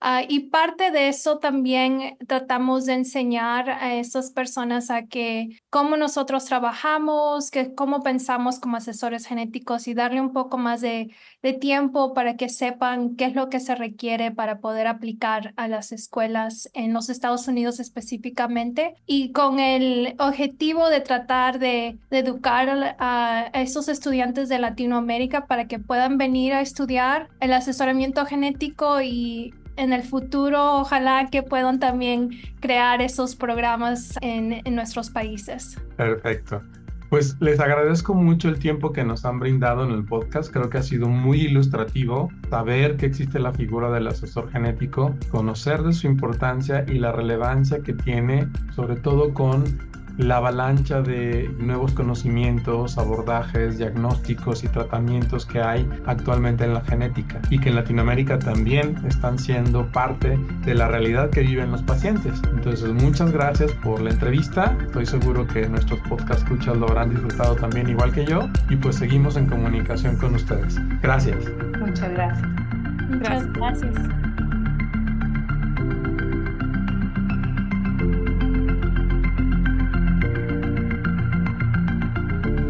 Ah, 0.00 0.22
y 0.28 0.50
parte 0.50 0.90
de 0.90 1.08
eso 1.08 1.38
también 1.38 2.16
tratamos 2.26 2.86
de 2.86 2.94
enseñar 2.94 3.70
a 3.70 3.94
esas 3.94 4.30
personas 4.30 4.90
a 4.90 5.06
que 5.06 5.60
cómo 5.70 5.96
nosotros 5.96 6.44
trabajamos, 6.44 7.50
que 7.50 7.74
cómo 7.74 8.02
pensamos 8.02 8.58
como 8.58 8.76
asesores 8.76 9.26
genéticos 9.26 9.88
y 9.88 9.94
darle 9.94 10.20
un 10.20 10.32
poco 10.32 10.58
más 10.58 10.80
de, 10.80 11.14
de 11.42 11.52
tiempo 11.52 12.14
para 12.14 12.36
que 12.36 12.48
sepan 12.48 13.16
qué 13.16 13.26
es 13.26 13.34
lo 13.34 13.48
que 13.48 13.60
se 13.60 13.74
requiere 13.74 14.30
para 14.30 14.60
poder 14.60 14.86
aplicar 14.86 15.54
a 15.56 15.68
las 15.68 15.92
escuelas 15.92 16.70
en 16.74 16.92
los 16.92 17.08
Estados 17.08 17.48
Unidos 17.48 17.80
específicamente. 17.80 18.94
Y 19.06 19.32
con 19.32 19.60
el 19.60 20.14
objetivo 20.18 20.88
de 20.88 21.00
tratar 21.00 21.58
de, 21.58 21.98
de 22.10 22.18
educar 22.18 22.96
a, 22.98 23.50
a 23.52 23.62
esos 23.62 23.88
estudiantes 23.88 24.48
de 24.48 24.58
Latinoamérica 24.58 25.46
para 25.46 25.66
que 25.66 25.78
puedan 25.78 26.18
venir 26.18 26.52
a 26.52 26.60
estudiar 26.60 27.28
el 27.40 27.52
asesoramiento 27.52 28.24
genético 28.26 29.00
y 29.02 29.54
en 29.76 29.92
el 29.92 30.02
futuro 30.02 30.80
ojalá 30.80 31.28
que 31.30 31.42
puedan 31.42 31.78
también 31.78 32.30
crear 32.60 33.02
esos 33.02 33.36
programas 33.36 34.14
en, 34.20 34.62
nuestros 34.74 35.10
países. 35.10 35.80
Perfecto. 35.96 36.62
Pues 37.08 37.36
les 37.40 37.60
agradezco 37.60 38.14
mucho 38.14 38.48
el 38.48 38.58
tiempo 38.58 38.92
que 38.92 39.04
nos 39.04 39.24
han 39.24 39.38
brindado 39.38 39.84
en 39.84 39.92
el 39.92 40.04
podcast. 40.04 40.52
Creo 40.52 40.68
que 40.68 40.78
ha 40.78 40.82
sido 40.82 41.08
muy 41.08 41.42
ilustrativo 41.42 42.30
saber 42.50 42.96
que 42.96 43.06
existe 43.06 43.38
la 43.38 43.52
figura 43.52 43.90
del 43.92 44.08
asesor 44.08 44.50
genético, 44.50 45.14
conocer 45.30 45.82
de 45.82 45.92
su 45.92 46.08
importancia 46.08 46.84
y 46.88 46.98
la 46.98 47.12
relevancia 47.12 47.78
que 47.78 47.92
tiene, 47.92 48.48
sobre 48.74 48.96
todo 48.96 49.32
con 49.32 49.64
la 50.18 50.36
avalancha 50.36 51.02
de 51.02 51.50
nuevos 51.58 51.92
conocimientos, 51.92 52.98
abordajes, 52.98 53.78
diagnósticos 53.78 54.64
y 54.64 54.68
tratamientos 54.68 55.46
que 55.46 55.60
hay 55.60 55.88
actualmente 56.06 56.64
en 56.64 56.74
la 56.74 56.80
genética 56.82 57.40
y 57.50 57.58
que 57.58 57.68
en 57.68 57.76
Latinoamérica 57.76 58.38
también 58.38 58.96
están 59.06 59.38
siendo 59.38 59.86
parte 59.92 60.38
de 60.64 60.74
la 60.74 60.88
realidad 60.88 61.30
que 61.30 61.40
viven 61.40 61.70
los 61.70 61.82
pacientes. 61.82 62.40
Entonces, 62.50 62.92
muchas 62.92 63.32
gracias 63.32 63.72
por 63.72 64.00
la 64.00 64.10
entrevista. 64.10 64.76
Estoy 64.86 65.06
seguro 65.06 65.46
que 65.46 65.68
nuestros 65.68 66.00
podcast 66.08 66.42
escuchas 66.42 66.76
lo 66.76 66.88
habrán 66.88 67.10
disfrutado 67.10 67.56
también 67.56 67.88
igual 67.88 68.12
que 68.12 68.24
yo 68.24 68.48
y 68.70 68.76
pues 68.76 68.96
seguimos 68.96 69.36
en 69.36 69.46
comunicación 69.46 70.16
con 70.16 70.34
ustedes. 70.34 70.78
Gracias. 71.02 71.44
Muchas 71.78 72.10
gracias. 72.10 72.48
Muchas 73.08 73.52
gracias. 73.52 74.45